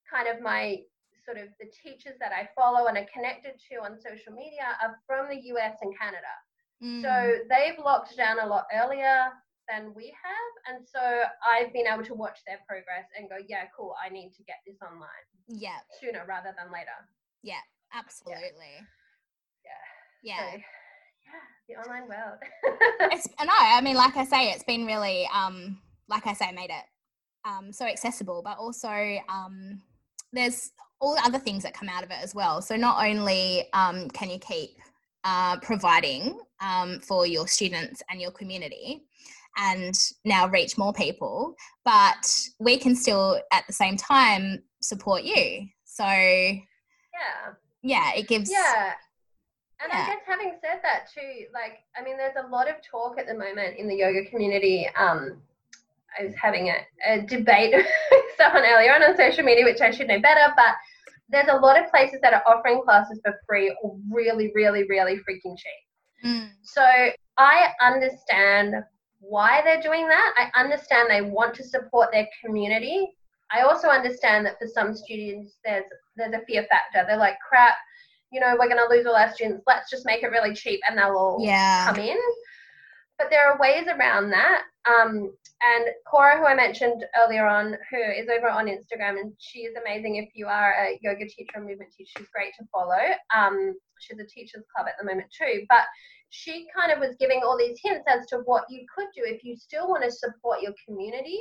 kind 0.10 0.28
of 0.30 0.42
my 0.42 0.80
sort 1.26 1.38
of 1.38 1.50
the 1.60 1.68
teachers 1.72 2.16
that 2.20 2.32
I 2.32 2.50
follow 2.56 2.88
and 2.88 2.98
are 2.98 3.08
connected 3.14 3.54
to 3.72 3.84
on 3.84 3.98
social 3.98 4.34
media 4.34 4.78
are 4.82 5.00
from 5.08 5.30
the 5.30 5.42
US 5.56 5.76
and 5.82 5.94
Canada. 5.98 6.34
Mm. 6.84 7.02
So 7.02 7.44
they've 7.50 7.80
locked 7.84 8.16
down 8.16 8.40
a 8.40 8.48
lot 8.48 8.66
earlier. 8.74 9.32
Than 9.70 9.94
we 9.96 10.14
have. 10.24 10.76
And 10.76 10.86
so 10.88 11.00
I've 11.46 11.74
been 11.74 11.88
able 11.88 12.04
to 12.06 12.14
watch 12.14 12.40
their 12.46 12.60
progress 12.68 13.08
and 13.18 13.30
go, 13.30 13.38
yeah, 13.48 13.66
cool, 13.76 13.96
I 14.04 14.10
need 14.10 14.34
to 14.38 14.44
get 14.44 14.58
this 14.66 14.78
online 14.82 15.08
Yeah. 15.48 15.78
sooner 16.00 16.26
rather 16.28 16.54
than 16.58 16.72
later. 16.72 16.98
Yeah. 17.42 17.62
Absolutely. 17.94 18.82
Yeah. 19.64 19.84
Yeah. 20.24 20.52
So, 20.52 20.58
yeah, 21.26 21.44
the 21.70 21.76
online 21.76 22.08
world. 22.10 22.40
it's 23.12 23.28
no, 23.40 23.52
I 23.52 23.82
mean, 23.82 23.96
like 23.96 24.18
I 24.18 24.26
say, 24.26 24.50
it's 24.52 24.64
been 24.64 24.86
really, 24.86 25.28
um, 25.34 25.80
like 26.08 26.26
I 26.28 26.34
say, 26.34 26.52
made 26.52 26.70
it 26.70 26.86
um, 27.46 27.72
so 27.72 27.86
accessible, 27.86 28.42
but 28.44 28.58
also 28.58 29.18
um, 29.30 29.82
there's 30.32 30.72
all 31.00 31.16
the 31.16 31.24
other 31.26 31.40
things 31.40 31.64
that 31.64 31.74
come 31.74 31.90
out 31.90 32.04
of 32.04 32.10
it 32.10 32.18
as 32.22 32.34
well. 32.34 32.62
So 32.62 32.76
not 32.76 33.06
only 33.06 33.66
um, 33.74 34.10
can 34.10 34.30
you 34.30 34.40
keep 34.40 34.72
uh, 35.24 35.58
providing 35.60 36.40
um, 36.62 37.00
for 37.00 37.26
your 37.28 37.48
students 37.48 38.02
and 38.10 38.22
your 38.22 38.32
community, 38.32 39.04
and 39.58 39.96
now 40.26 40.48
reach 40.48 40.78
more 40.78 40.94
people, 40.94 41.56
but 41.86 42.28
we 42.60 42.78
can 42.78 42.96
still 42.96 43.40
at 43.52 43.66
the 43.68 43.74
same 43.74 43.98
time 43.98 44.64
support 44.82 45.24
you. 45.24 45.68
So 45.86 46.06
yeah. 46.06 46.62
yeah, 47.82 48.12
it 48.16 48.28
gives 48.28 48.50
Yeah. 48.52 48.94
And 49.82 49.92
Yeah. 49.92 50.04
I 50.04 50.06
guess 50.08 50.24
having 50.26 50.54
said 50.62 50.80
that 50.84 51.08
too, 51.14 51.46
like 51.54 51.80
I 51.98 52.04
mean, 52.04 52.18
there's 52.18 52.36
a 52.44 52.48
lot 52.48 52.70
of 52.70 52.76
talk 52.90 53.20
at 53.20 53.28
the 53.28 53.34
moment 53.34 53.78
in 53.78 53.88
the 53.88 53.96
yoga 53.96 54.26
community. 54.30 54.88
Um, 54.98 55.42
I 56.20 56.26
was 56.26 56.36
having 56.36 56.70
a, 56.70 56.78
a 57.08 57.22
debate 57.22 57.74
with 58.12 58.26
someone 58.38 58.64
earlier 58.64 58.94
on 58.94 59.04
on 59.04 59.18
social 59.18 59.44
media, 59.44 59.66
which 59.66 59.82
I 59.82 59.92
should 59.92 60.08
know 60.08 60.22
better, 60.22 60.54
but 60.56 60.76
there's 61.30 61.48
a 61.50 61.56
lot 61.58 61.82
of 61.82 61.90
places 61.90 62.20
that 62.22 62.34
are 62.34 62.44
offering 62.46 62.82
classes 62.84 63.20
for 63.24 63.34
free 63.48 63.76
or 63.82 63.98
really, 64.12 64.52
really, 64.54 64.84
really 64.88 65.16
freaking 65.18 65.58
cheap. 65.58 66.26
Mm, 66.26 66.50
So 66.62 66.84
I 67.38 67.70
understand 67.82 68.76
why 69.24 69.62
they're 69.64 69.82
doing 69.82 70.08
that. 70.08 70.34
I 70.38 70.60
understand 70.60 71.10
they 71.10 71.22
want 71.22 71.56
to 71.56 71.64
support 71.64 72.12
their 72.12 72.28
community. 72.44 73.16
I 73.52 73.62
also 73.62 73.88
understand 73.88 74.46
that 74.46 74.58
for 74.60 74.68
some 74.68 74.96
students 74.96 75.58
there's 75.64 75.86
there's 76.16 76.34
a 76.34 76.46
fear 76.46 76.66
factor. 76.70 77.06
They're 77.08 77.18
like, 77.18 77.38
crap, 77.48 77.76
you 78.32 78.40
know, 78.40 78.56
we're 78.60 78.68
gonna 78.68 78.90
lose 78.90 79.06
all 79.06 79.16
our 79.16 79.34
students. 79.34 79.64
Let's 79.68 79.90
just 79.90 80.06
make 80.06 80.24
it 80.24 80.32
really 80.32 80.54
cheap 80.54 80.82
and 80.88 80.98
they'll 80.98 81.16
all 81.16 81.38
yeah. 81.40 81.86
come 81.88 82.00
in. 82.00 82.18
But 83.18 83.30
there 83.30 83.48
are 83.50 83.60
ways 83.60 83.86
around 83.88 84.32
that. 84.32 84.64
Um, 84.86 85.32
and 85.62 85.86
Cora, 86.06 86.38
who 86.38 86.46
I 86.46 86.56
mentioned 86.56 87.06
earlier 87.18 87.48
on, 87.48 87.78
who 87.90 87.98
is 87.98 88.28
over 88.28 88.50
on 88.50 88.66
Instagram, 88.66 89.20
and 89.20 89.32
she 89.38 89.60
is 89.60 89.78
amazing. 89.80 90.18
If 90.18 90.30
you 90.34 90.48
are 90.48 90.74
a 90.74 91.00
yoga 91.02 91.26
teacher 91.26 91.54
or 91.56 91.62
movement 91.62 91.94
teacher, 91.96 92.12
she's 92.18 92.28
great 92.34 92.54
to 92.60 92.66
follow. 92.72 93.00
Um, 93.34 93.76
she's 94.00 94.20
a 94.20 94.26
teachers 94.26 94.64
club 94.76 94.88
at 94.90 94.96
the 95.00 95.06
moment 95.06 95.28
too. 95.32 95.64
But 95.70 95.84
she 96.34 96.66
kind 96.74 96.92
of 96.92 96.98
was 96.98 97.16
giving 97.20 97.42
all 97.46 97.56
these 97.56 97.78
hints 97.84 98.06
as 98.10 98.26
to 98.26 98.38
what 98.50 98.66
you 98.68 98.82
could 98.90 99.06
do 99.14 99.22
if 99.24 99.44
you 99.44 99.56
still 99.56 99.88
want 99.88 100.04
to 100.04 100.10
support 100.10 100.62
your 100.66 100.74
community, 100.84 101.40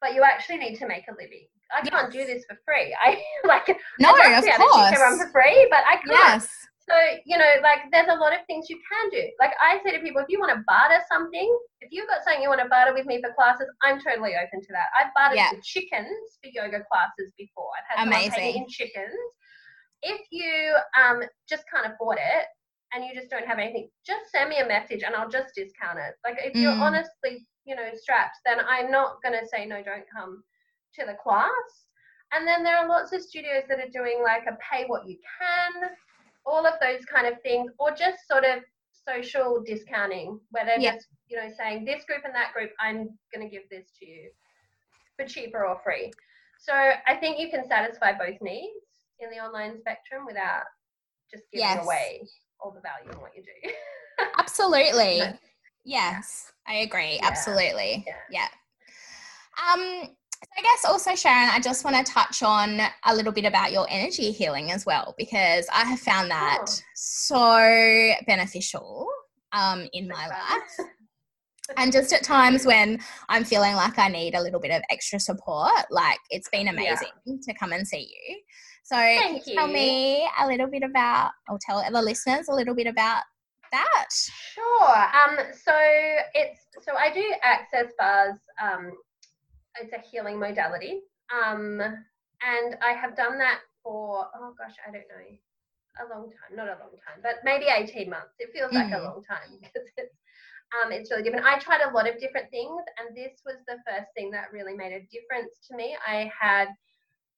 but 0.00 0.14
you 0.14 0.22
actually 0.22 0.58
need 0.58 0.78
to 0.78 0.86
make 0.86 1.02
a 1.10 1.14
living. 1.18 1.50
I 1.74 1.82
can't 1.82 2.12
do 2.12 2.24
this 2.24 2.44
for 2.48 2.56
free. 2.64 2.94
I 3.04 3.18
like 3.44 3.66
No, 3.98 4.14
I'd 4.14 4.30
love 4.30 4.38
of 4.38 4.44
to 4.44 4.46
be 4.46 4.54
able 4.54 4.70
to 4.70 4.78
teach 4.78 4.94
everyone 4.94 5.18
for 5.18 5.30
free, 5.34 5.66
but 5.68 5.82
I 5.82 5.96
can't. 5.98 6.14
Yes. 6.14 6.46
So, 6.86 6.94
you 7.26 7.38
know, 7.38 7.58
like 7.62 7.90
there's 7.90 8.06
a 8.06 8.14
lot 8.14 8.30
of 8.32 8.46
things 8.46 8.70
you 8.70 8.78
can 8.86 9.10
do. 9.10 9.26
Like 9.40 9.50
I 9.58 9.82
say 9.82 9.96
to 9.96 10.00
people, 10.00 10.22
if 10.22 10.28
you 10.28 10.38
want 10.38 10.54
to 10.54 10.62
barter 10.68 11.02
something, 11.10 11.50
if 11.80 11.88
you've 11.90 12.06
got 12.06 12.22
something 12.22 12.40
you 12.40 12.48
want 12.50 12.62
to 12.62 12.68
barter 12.68 12.94
with 12.94 13.06
me 13.06 13.18
for 13.18 13.34
classes, 13.34 13.66
I'm 13.82 13.98
totally 13.98 14.38
open 14.38 14.62
to 14.62 14.72
that. 14.78 14.94
I've 14.94 15.10
bartered 15.10 15.42
Yeah. 15.42 15.50
chickens 15.64 16.38
for 16.38 16.54
yoga 16.54 16.86
classes 16.86 17.34
before. 17.34 17.66
I've 17.74 17.88
had 17.90 17.96
someone 18.04 18.30
pay 18.30 18.30
me 18.30 18.46
Amazing. 18.46 18.62
in 18.62 18.68
chickens. 18.68 19.18
If 20.06 20.20
you 20.30 20.76
um, 20.94 21.22
just 21.50 21.64
can't 21.72 21.90
afford 21.90 22.18
it 22.22 22.46
and 22.94 23.04
you 23.04 23.14
just 23.14 23.30
don't 23.30 23.46
have 23.46 23.58
anything, 23.58 23.88
just 24.06 24.30
send 24.30 24.48
me 24.48 24.58
a 24.58 24.66
message 24.66 25.02
and 25.02 25.14
I'll 25.14 25.28
just 25.28 25.54
discount 25.54 25.98
it. 25.98 26.14
Like 26.24 26.38
if 26.38 26.54
you're 26.54 26.72
Mm. 26.72 26.80
honestly, 26.80 27.46
you 27.64 27.74
know, 27.74 27.90
strapped, 27.94 28.38
then 28.44 28.60
I'm 28.60 28.90
not 28.90 29.22
going 29.22 29.38
to 29.38 29.46
say 29.46 29.66
no, 29.66 29.82
don't 29.82 30.08
come 30.10 30.44
to 30.94 31.04
the 31.06 31.14
class. 31.14 31.86
And 32.32 32.46
then 32.46 32.62
there 32.62 32.76
are 32.76 32.88
lots 32.88 33.12
of 33.12 33.22
studios 33.22 33.64
that 33.68 33.80
are 33.80 33.88
doing 33.92 34.22
like 34.22 34.46
a 34.46 34.56
pay 34.56 34.84
what 34.86 35.06
you 35.06 35.18
can, 35.40 35.90
all 36.46 36.66
of 36.66 36.74
those 36.80 37.04
kind 37.04 37.26
of 37.26 37.40
things, 37.42 37.72
or 37.78 37.90
just 37.90 38.26
sort 38.28 38.44
of 38.44 38.62
social 39.08 39.62
discounting 39.64 40.40
where 40.50 40.64
they're 40.64 40.78
just, 40.94 41.08
you 41.28 41.36
know, 41.36 41.48
saying 41.56 41.84
this 41.84 42.04
group 42.04 42.22
and 42.24 42.34
that 42.34 42.52
group, 42.52 42.70
I'm 42.80 43.18
going 43.34 43.48
to 43.48 43.48
give 43.48 43.68
this 43.70 43.90
to 44.00 44.06
you 44.06 44.30
for 45.16 45.26
cheaper 45.26 45.66
or 45.66 45.80
free. 45.84 46.12
So 46.58 46.72
I 46.72 47.16
think 47.16 47.38
you 47.38 47.50
can 47.50 47.66
satisfy 47.66 48.12
both 48.12 48.40
needs 48.40 48.86
in 49.20 49.30
the 49.30 49.38
online 49.38 49.78
spectrum 49.78 50.24
without 50.26 50.64
just 51.30 51.44
giving 51.52 51.66
Yes. 51.66 51.84
away 51.84 52.22
all 52.60 52.70
the 52.72 52.80
value 52.80 53.10
in 53.12 53.20
what 53.20 53.32
you 53.36 53.42
do. 53.42 53.70
Absolutely. 54.38 55.18
No. 55.20 55.32
Yes, 55.86 56.50
I 56.66 56.76
agree. 56.76 57.16
Yeah. 57.20 57.26
Absolutely. 57.28 58.06
Yeah. 58.06 58.14
Yeah. 58.30 58.48
Um, 59.70 60.08
I 60.56 60.62
guess 60.62 60.86
also, 60.86 61.14
Sharon, 61.14 61.50
I 61.50 61.60
just 61.60 61.84
want 61.84 61.94
to 62.06 62.10
touch 62.10 62.42
on 62.42 62.80
a 63.04 63.14
little 63.14 63.32
bit 63.32 63.44
about 63.44 63.70
your 63.70 63.86
energy 63.90 64.30
healing 64.32 64.70
as 64.70 64.86
well, 64.86 65.14
because 65.18 65.66
I 65.70 65.84
have 65.84 66.00
found 66.00 66.30
that 66.30 66.64
Sure. 66.66 66.78
so 66.94 68.14
beneficial 68.26 69.06
um, 69.52 69.86
in 69.92 70.08
my 70.08 70.26
life. 70.26 70.88
And 71.76 71.92
just 71.92 72.14
at 72.14 72.22
times 72.22 72.64
when 72.64 72.98
I'm 73.28 73.44
feeling 73.44 73.74
like 73.74 73.98
I 73.98 74.08
need 74.08 74.34
a 74.34 74.40
little 74.40 74.60
bit 74.60 74.70
of 74.70 74.80
extra 74.90 75.20
support, 75.20 75.84
like 75.90 76.18
it's 76.30 76.48
been 76.48 76.64
Yeah. 76.64 76.72
amazing 76.72 77.40
to 77.42 77.52
come 77.54 77.72
and 77.72 77.86
see 77.86 78.08
you. 78.26 78.36
So 78.84 78.96
Thank 78.96 79.44
tell 79.56 79.66
you. 79.66 79.72
me 79.72 80.28
a 80.40 80.46
little 80.46 80.66
bit 80.68 80.82
about, 80.82 81.32
or 81.48 81.58
tell 81.60 81.82
the 81.90 82.02
listeners 82.02 82.48
a 82.48 82.54
little 82.54 82.74
bit 82.74 82.86
about 82.86 83.22
that. 83.72 84.08
Sure. 84.54 84.96
Um, 84.96 85.38
so 85.52 85.72
it's 86.34 86.60
so 86.82 86.92
I 86.96 87.12
do 87.12 87.24
access 87.42 87.92
bars. 87.98 88.36
Um, 88.62 88.92
it's 89.80 89.92
a 89.92 90.00
healing 90.00 90.38
modality. 90.38 91.00
Um, 91.32 91.80
and 91.80 92.76
I 92.82 92.92
have 92.92 93.16
done 93.16 93.38
that 93.38 93.60
for 93.82 94.26
oh 94.36 94.54
gosh, 94.58 94.76
I 94.86 94.92
don't 94.92 95.08
know, 95.08 96.04
a 96.04 96.04
long 96.14 96.30
time. 96.30 96.56
Not 96.56 96.68
a 96.68 96.78
long 96.80 96.94
time, 97.06 97.20
but 97.22 97.36
maybe 97.44 97.66
eighteen 97.66 98.10
months. 98.10 98.34
It 98.38 98.50
feels 98.52 98.72
like 98.72 98.92
a 98.92 98.98
Mhm. 98.98 99.04
long 99.04 99.22
time 99.24 99.58
because 99.62 99.88
it's 99.96 100.16
um, 100.74 100.92
it's 100.92 101.10
really 101.10 101.22
different. 101.22 101.46
I 101.46 101.58
tried 101.58 101.82
a 101.82 101.92
lot 101.94 102.08
of 102.08 102.18
different 102.18 102.50
things, 102.50 102.82
and 102.98 103.16
this 103.16 103.40
was 103.46 103.56
the 103.66 103.78
first 103.86 104.08
thing 104.16 104.30
that 104.32 104.52
really 104.52 104.74
made 104.74 104.92
a 104.92 105.06
difference 105.10 105.58
to 105.68 105.76
me. 105.76 105.96
I 106.06 106.30
had 106.38 106.68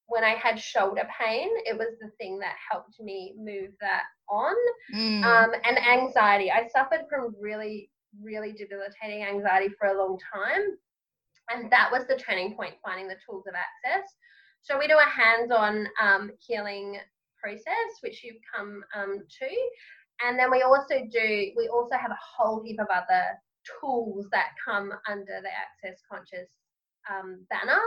when 0.08 0.24
I 0.24 0.34
had 0.34 0.58
shoulder 0.58 1.06
pain, 1.18 1.48
it 1.64 1.76
was 1.76 1.98
the 2.00 2.10
thing 2.18 2.38
that 2.38 2.54
helped 2.70 3.00
me 3.00 3.34
move 3.36 3.70
that 3.80 4.04
on 4.28 4.54
Mm. 4.94 5.24
um, 5.24 5.50
and 5.64 5.78
anxiety. 5.78 6.50
I 6.50 6.68
suffered 6.68 7.06
from 7.08 7.34
really, 7.40 7.90
really 8.20 8.52
debilitating 8.52 9.24
anxiety 9.24 9.68
for 9.78 9.88
a 9.88 9.98
long 9.98 10.18
time. 10.32 10.78
And 11.50 11.70
that 11.70 11.90
was 11.92 12.06
the 12.06 12.16
turning 12.16 12.54
point, 12.54 12.74
finding 12.84 13.08
the 13.08 13.16
tools 13.28 13.44
of 13.46 13.54
access. 13.54 14.08
So 14.62 14.78
we 14.78 14.88
do 14.88 14.98
a 14.98 15.08
hands 15.08 15.52
on 15.52 15.88
um, 16.00 16.30
healing 16.40 16.98
process, 17.40 17.90
which 18.00 18.24
you've 18.24 18.42
come 18.54 18.82
um, 18.94 19.20
to. 19.38 19.48
And 20.24 20.38
then 20.38 20.50
we 20.50 20.62
also 20.62 21.06
do, 21.10 21.52
we 21.56 21.68
also 21.68 21.96
have 21.96 22.10
a 22.10 22.18
whole 22.36 22.62
heap 22.64 22.80
of 22.80 22.88
other 22.90 23.24
tools 23.80 24.26
that 24.32 24.50
come 24.64 24.92
under 25.08 25.40
the 25.42 25.50
Access 25.50 26.00
Conscious 26.10 26.48
um, 27.10 27.44
banner 27.50 27.80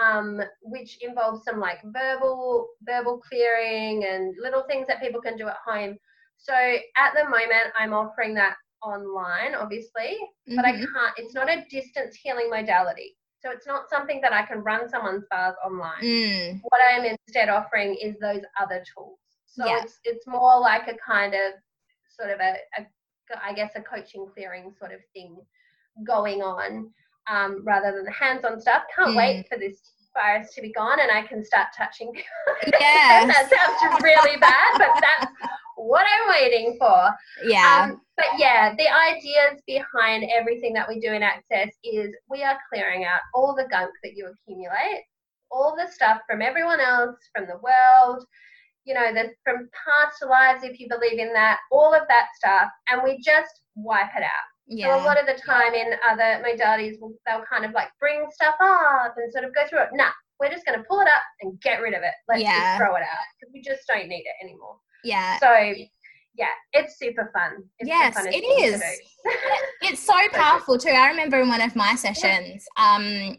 um, 0.00 0.40
which 0.62 0.98
involves 1.02 1.44
some 1.44 1.58
like 1.60 1.80
verbal 1.84 2.68
verbal 2.82 3.18
clearing 3.18 4.04
and 4.04 4.34
little 4.40 4.62
things 4.68 4.86
that 4.88 5.00
people 5.00 5.20
can 5.20 5.36
do 5.36 5.48
at 5.48 5.56
home. 5.64 5.96
So 6.36 6.54
at 6.54 7.12
the 7.14 7.24
moment, 7.24 7.72
I'm 7.78 7.92
offering 7.92 8.34
that 8.34 8.56
online, 8.82 9.54
obviously, 9.54 10.18
but 10.56 10.64
I 10.64 10.72
Mhm. 10.72 10.92
can't. 10.92 11.18
It's 11.18 11.34
not 11.34 11.50
a 11.50 11.64
distance 11.68 12.16
healing 12.16 12.48
modality, 12.48 13.16
so 13.40 13.50
it's 13.50 13.66
not 13.66 13.90
something 13.90 14.20
that 14.22 14.32
I 14.32 14.46
can 14.46 14.62
run 14.62 14.88
someone's 14.88 15.26
bars 15.30 15.56
online. 15.64 16.02
Mm. 16.02 16.60
What 16.62 16.80
I 16.80 16.92
am 16.92 17.04
instead 17.04 17.48
offering 17.48 17.94
is 17.96 18.18
those 18.18 18.42
other 18.58 18.82
tools. 18.94 19.18
So 19.46 19.66
Yeah. 19.66 19.82
it's 19.82 20.00
it's 20.04 20.26
more 20.26 20.58
like 20.60 20.88
a 20.88 20.96
kind 20.96 21.34
of 21.34 21.54
sort 22.08 22.30
of 22.30 22.40
a, 22.40 22.56
a 22.78 22.86
I 23.42 23.52
guess 23.52 23.72
a 23.76 23.82
coaching 23.82 24.26
clearing 24.32 24.72
sort 24.72 24.92
of 24.92 25.00
thing 25.12 25.46
going 26.04 26.42
on 26.42 26.92
um, 27.30 27.62
rather 27.64 27.92
than 27.94 28.04
the 28.04 28.10
hands-on 28.12 28.60
stuff. 28.60 28.82
Can't 28.94 29.10
Mm. 29.10 29.16
wait 29.16 29.46
for 29.48 29.56
this 29.58 29.92
virus 30.14 30.52
to 30.54 30.60
be 30.60 30.72
gone 30.72 30.98
and 31.00 31.10
I 31.10 31.22
can 31.26 31.44
start 31.44 31.68
touching. 31.76 32.12
Yes. 32.80 33.26
that 33.48 33.48
sounds 33.80 34.02
really 34.02 34.36
bad, 34.38 34.72
but 34.78 35.00
that's 35.00 35.32
what 35.76 36.04
I'm 36.04 36.28
waiting 36.30 36.76
for. 36.78 37.10
Yeah. 37.44 37.88
Um, 37.90 38.00
but 38.16 38.26
yeah, 38.36 38.74
the 38.76 38.88
ideas 38.88 39.62
behind 39.66 40.24
everything 40.30 40.72
that 40.74 40.88
we 40.88 41.00
do 41.00 41.12
in 41.12 41.22
Access 41.22 41.70
is 41.84 42.14
we 42.28 42.42
are 42.42 42.58
clearing 42.72 43.04
out 43.04 43.20
all 43.34 43.54
the 43.54 43.66
gunk 43.70 43.90
that 44.02 44.12
you 44.14 44.26
accumulate, 44.28 45.04
all 45.50 45.74
the 45.76 45.90
stuff 45.90 46.20
from 46.28 46.42
everyone 46.42 46.80
else, 46.80 47.16
from 47.34 47.46
the 47.46 47.58
world, 47.62 48.24
you 48.84 48.94
know, 48.94 49.12
the, 49.14 49.30
from 49.44 49.68
past 49.86 50.22
lives, 50.28 50.64
if 50.64 50.80
you 50.80 50.88
believe 50.88 51.18
in 51.18 51.32
that, 51.32 51.58
all 51.70 51.94
of 51.94 52.02
that 52.08 52.26
stuff, 52.36 52.68
and 52.90 53.02
we 53.02 53.18
just 53.22 53.60
wipe 53.74 54.10
it 54.16 54.22
out. 54.22 54.46
Yeah. 54.66 54.96
So 54.96 55.02
a 55.02 55.06
lot 55.06 55.20
of 55.20 55.26
the 55.26 55.40
time 55.40 55.74
in 55.74 55.94
other 56.08 56.42
modalities, 56.44 56.96
they'll 57.26 57.44
kind 57.50 57.64
of 57.64 57.72
like 57.72 57.88
bring 57.98 58.26
stuff 58.32 58.54
up 58.62 59.14
and 59.16 59.32
sort 59.32 59.44
of 59.44 59.54
go 59.54 59.66
through 59.68 59.80
it. 59.80 59.88
Nah, 59.92 60.10
we're 60.38 60.50
just 60.50 60.64
going 60.64 60.78
to 60.78 60.84
pull 60.88 61.00
it 61.00 61.08
up 61.08 61.22
and 61.42 61.60
get 61.60 61.80
rid 61.80 61.94
of 61.94 62.02
it. 62.02 62.14
Let's 62.28 62.42
Yeah. 62.42 62.58
just 62.58 62.78
throw 62.78 62.96
it 62.96 63.02
out 63.02 63.26
because 63.38 63.52
we 63.52 63.62
just 63.62 63.86
don't 63.88 64.08
need 64.08 64.24
it 64.24 64.44
anymore. 64.44 64.76
yeah. 65.04 65.38
So 65.38 65.74
yeah, 66.34 66.46
it's 66.72 66.98
super 66.98 67.30
fun. 67.34 67.64
It's 67.78 67.88
yes, 67.88 68.16
it 68.18 68.44
is. 68.44 68.82
it's 69.82 70.00
so 70.00 70.14
powerful 70.32 70.78
too. 70.78 70.90
I 70.90 71.08
remember 71.08 71.40
in 71.40 71.48
one 71.48 71.60
of 71.60 71.76
my 71.76 71.94
sessions, 71.94 72.64
um, 72.76 73.38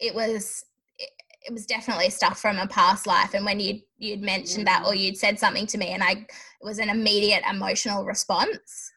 it 0.00 0.14
was 0.14 0.64
it, 0.98 1.10
it, 1.46 1.52
was 1.52 1.66
definitely 1.66 2.10
stuff 2.10 2.40
from 2.40 2.58
a 2.58 2.66
past 2.66 3.06
life, 3.06 3.34
and 3.34 3.44
when 3.44 3.60
you 3.60 3.80
you'd 3.98 4.22
mentioned 4.22 4.62
mm. 4.62 4.70
that 4.70 4.84
or 4.86 4.94
you'd 4.94 5.16
said 5.16 5.38
something 5.38 5.66
to 5.68 5.78
me, 5.78 5.88
and 5.88 6.02
I 6.02 6.12
it 6.12 6.26
was 6.62 6.78
an 6.78 6.88
immediate 6.88 7.42
emotional 7.48 8.04
response. 8.04 8.91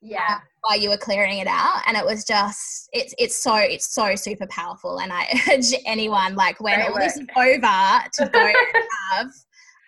Yeah. 0.00 0.38
while 0.60 0.78
you 0.78 0.90
were 0.90 0.96
clearing 0.96 1.38
it 1.38 1.46
out, 1.46 1.82
and 1.86 1.96
it 1.96 2.04
was 2.04 2.24
just 2.24 2.88
it's 2.92 3.14
it's 3.18 3.36
so 3.36 3.56
it's 3.56 3.92
so 3.92 4.14
super 4.14 4.46
powerful, 4.46 5.00
and 5.00 5.12
I 5.12 5.26
urge 5.50 5.74
anyone 5.86 6.34
like 6.34 6.60
when 6.60 6.76
Great 6.76 6.88
all 6.88 6.94
work. 6.94 7.02
this 7.02 7.16
is 7.16 7.26
over 7.36 8.04
to 8.14 8.28
go 8.32 8.52
have 9.12 9.30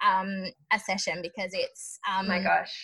um, 0.04 0.44
a 0.72 0.78
session 0.78 1.20
because 1.22 1.50
it's 1.52 1.98
um, 2.08 2.26
oh 2.26 2.28
my 2.28 2.42
gosh, 2.42 2.74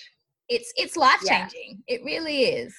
it's 0.48 0.72
it's 0.76 0.96
life 0.96 1.20
changing. 1.26 1.82
Yeah. 1.88 1.96
It 1.96 2.04
really 2.04 2.44
is. 2.44 2.74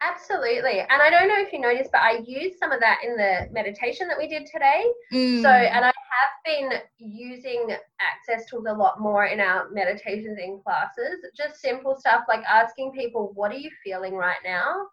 Absolutely. 0.00 0.80
And 0.80 1.00
I 1.00 1.08
don't 1.08 1.28
know 1.28 1.38
if 1.38 1.52
you 1.52 1.60
noticed, 1.60 1.90
but 1.92 2.02
I 2.02 2.18
used 2.26 2.58
some 2.58 2.72
of 2.72 2.80
that 2.80 2.98
in 3.04 3.16
the 3.16 3.48
meditation 3.52 4.06
that 4.08 4.18
we 4.18 4.28
did 4.28 4.46
today. 4.46 4.84
Mm. 5.12 5.42
So, 5.42 5.48
and 5.48 5.84
I 5.84 5.88
have 5.88 6.44
been 6.44 6.72
using 6.98 7.68
access 8.00 8.48
tools 8.48 8.66
a 8.68 8.72
lot 8.72 9.00
more 9.00 9.26
in 9.26 9.40
our 9.40 9.70
meditations 9.70 10.38
in 10.38 10.60
classes. 10.62 11.24
Just 11.36 11.60
simple 11.60 11.96
stuff 11.98 12.24
like 12.28 12.44
asking 12.44 12.92
people, 12.92 13.32
what 13.34 13.50
are 13.50 13.58
you 13.58 13.70
feeling 13.82 14.14
right 14.14 14.36
now? 14.44 14.86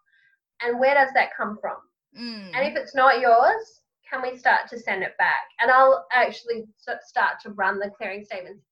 And 0.62 0.80
where 0.80 0.94
does 0.94 1.12
that 1.14 1.30
come 1.36 1.58
from? 1.60 1.76
Mm. 2.18 2.50
And 2.54 2.66
if 2.66 2.76
it's 2.76 2.94
not 2.94 3.20
yours, 3.20 3.82
can 4.08 4.22
we 4.22 4.36
start 4.36 4.68
to 4.70 4.78
send 4.78 5.02
it 5.02 5.16
back? 5.18 5.42
And 5.60 5.70
I'll 5.70 6.06
actually 6.12 6.64
start 6.78 7.40
to 7.42 7.50
run 7.50 7.78
the 7.78 7.90
clearing 7.90 8.24
statements 8.24 8.62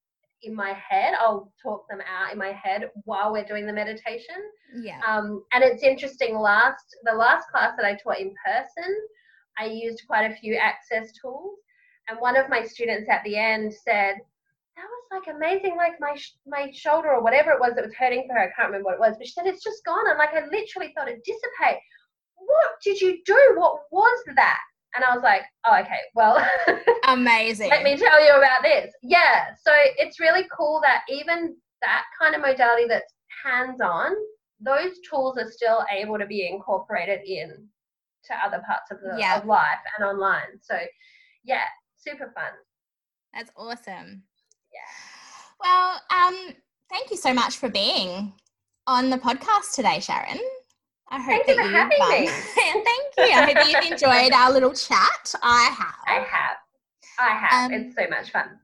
in 0.43 0.55
my 0.55 0.73
head. 0.73 1.15
I'll 1.19 1.53
talk 1.63 1.89
them 1.89 2.01
out 2.01 2.33
in 2.33 2.39
my 2.39 2.53
head 2.53 2.91
while 3.05 3.33
we're 3.33 3.45
doing 3.45 3.67
the 3.67 3.73
meditation. 3.73 4.37
Yeah. 4.75 5.01
Um, 5.07 5.45
and 5.53 5.63
it's 5.65 5.83
interesting. 5.83 6.39
Last 6.39 6.97
the 7.05 7.15
last 7.15 7.49
class 7.49 7.75
that 7.77 7.87
I 7.87 7.97
taught 7.97 8.21
in 8.21 8.35
person, 8.45 8.97
I 9.59 9.67
used 9.67 10.03
quite 10.07 10.31
a 10.31 10.35
few 10.35 10.55
access 10.57 11.13
tools, 11.21 11.59
and 12.09 12.19
one 12.21 12.37
of 12.37 12.49
my 12.49 12.65
students 12.65 13.09
at 13.11 13.23
the 13.25 13.37
end 13.37 13.73
said, 13.73 14.17
"That 14.77 14.87
was 14.87 15.25
like 15.27 15.35
amazing. 15.35 15.77
Like 15.77 16.01
my 16.01 16.15
sh- 16.17 16.37
my 16.47 16.71
shoulder 16.73 17.11
or 17.11 17.23
whatever 17.23 17.51
it 17.53 17.61
was 17.61 17.75
that 17.75 17.85
was 17.85 17.95
hurting 17.95 18.27
for 18.27 18.35
her. 18.35 18.41
I 18.41 18.53
can't 18.57 18.69
remember 18.69 18.87
what 18.87 18.95
it 18.95 19.01
was, 19.01 19.17
but 19.19 19.27
she 19.27 19.33
said 19.33 19.47
it's 19.47 19.65
just 19.65 19.85
gone. 19.85 20.09
And 20.09 20.19
like 20.19 20.35
I 20.35 20.45
literally 20.47 20.93
thought 20.95 21.09
it 21.09 21.25
dissipate. 21.25 21.81
What 22.37 22.71
did 22.83 23.01
you 23.01 23.19
do? 23.25 23.55
What 23.57 23.81
was 23.91 24.25
that? 24.37 24.61
And 24.95 25.05
I 25.05 25.15
was 25.15 25.23
like, 25.23 25.43
oh, 25.67 25.79
okay, 25.81 26.01
well, 26.15 26.45
amazing. 27.09 27.71
let 27.71 27.85
me 27.85 27.97
tell 27.97 28.23
you 28.25 28.33
about 28.33 28.63
this. 28.63 28.93
Yeah. 29.03 29.55
So 29.63 29.73
it's 29.99 30.19
really 30.19 30.47
cool 30.57 30.81
that 30.83 31.03
even 31.09 31.57
that 31.83 32.05
kind 32.21 32.35
of 32.35 32.41
modality 32.41 32.87
that's 32.89 33.13
hands 33.45 33.81
on, 33.81 34.13
those 34.61 34.99
tools 35.09 35.39
are 35.39 35.51
still 35.51 35.85
able 35.97 36.19
to 36.19 36.27
be 36.27 36.49
incorporated 36.49 37.21
in 37.25 37.69
to 38.25 38.35
other 38.45 38.63
parts 38.67 38.91
of 38.91 38.99
the 39.01 39.19
yeah. 39.19 39.39
of 39.39 39.47
life 39.47 39.79
and 39.97 40.07
online. 40.07 40.61
So 40.61 40.77
yeah, 41.45 41.65
super 41.97 42.33
fun. 42.35 42.53
That's 43.33 43.51
awesome. 43.57 44.23
Yeah. 44.73 45.61
Well, 45.63 46.01
um, 46.11 46.55
thank 46.91 47.11
you 47.11 47.17
so 47.17 47.33
much 47.33 47.57
for 47.57 47.69
being 47.69 48.33
on 48.87 49.11
the 49.11 49.19
podcast 49.19 49.75
today, 49.75 50.01
Sharon. 50.01 50.39
I 51.11 51.21
hope 51.21 51.45
Thank 51.45 51.49
you 51.49 51.55
for 51.57 51.63
having 51.63 51.99
fun. 51.99 52.21
me. 52.21 52.27
Thank 52.55 52.85
you. 53.19 53.35
I 53.35 53.53
hope 53.53 53.69
you've 53.69 53.93
enjoyed 53.93 54.33
our 54.33 54.53
little 54.53 54.73
chat. 54.73 55.35
I 55.43 55.65
have. 55.77 55.95
I 56.07 56.27
have. 56.31 56.57
I 57.19 57.29
have. 57.31 57.71
Um, 57.71 57.73
it's 57.75 57.97
so 57.97 58.09
much 58.09 58.31
fun. 58.31 58.59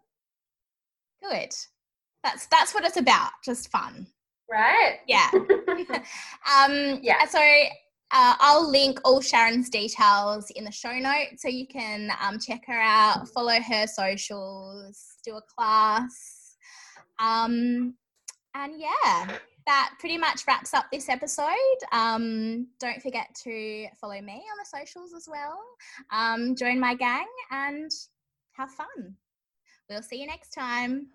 Good. 1.23 1.53
That's 2.23 2.47
that's 2.47 2.73
what 2.73 2.85
it's 2.85 2.97
about. 2.97 3.31
Just 3.45 3.71
fun. 3.71 4.07
Right. 4.51 4.99
Yeah. 5.09 5.29
um, 5.35 7.01
yeah. 7.03 7.27
So 7.27 7.41
uh, 8.13 8.35
I'll 8.39 8.71
link 8.71 9.01
all 9.05 9.21
Sharon's 9.21 9.69
details 9.69 10.51
in 10.51 10.65
the 10.65 10.71
show 10.71 10.93
notes 10.93 11.43
so 11.43 11.49
you 11.49 11.67
can 11.67 12.11
um, 12.23 12.39
check 12.39 12.63
her 12.67 12.81
out, 12.81 13.29
follow 13.29 13.61
her 13.61 13.87
socials, 13.87 15.17
do 15.25 15.37
a 15.37 15.43
class. 15.43 16.57
Um, 17.19 17.95
and 18.55 18.75
yeah, 18.79 19.39
that 19.67 19.95
pretty 19.99 20.19
much 20.19 20.47
wraps 20.47 20.75
up 20.75 20.87
this 20.93 21.09
episode. 21.09 21.47
Um, 21.93 22.69
don't 22.79 23.03
forget 23.03 23.35
to 23.45 23.87
follow 24.01 24.21
me 24.21 24.35
on 24.35 24.59
the 24.59 24.79
socials 24.79 25.13
as 25.15 25.29
well. 25.29 25.59
Um, 26.13 26.55
join 26.55 26.81
my 26.81 26.95
gang 26.95 27.27
and 27.51 27.91
have 28.53 28.71
fun. 28.71 29.17
We'll 29.89 30.03
see 30.03 30.21
you 30.21 30.27
next 30.27 30.51
time. 30.51 31.09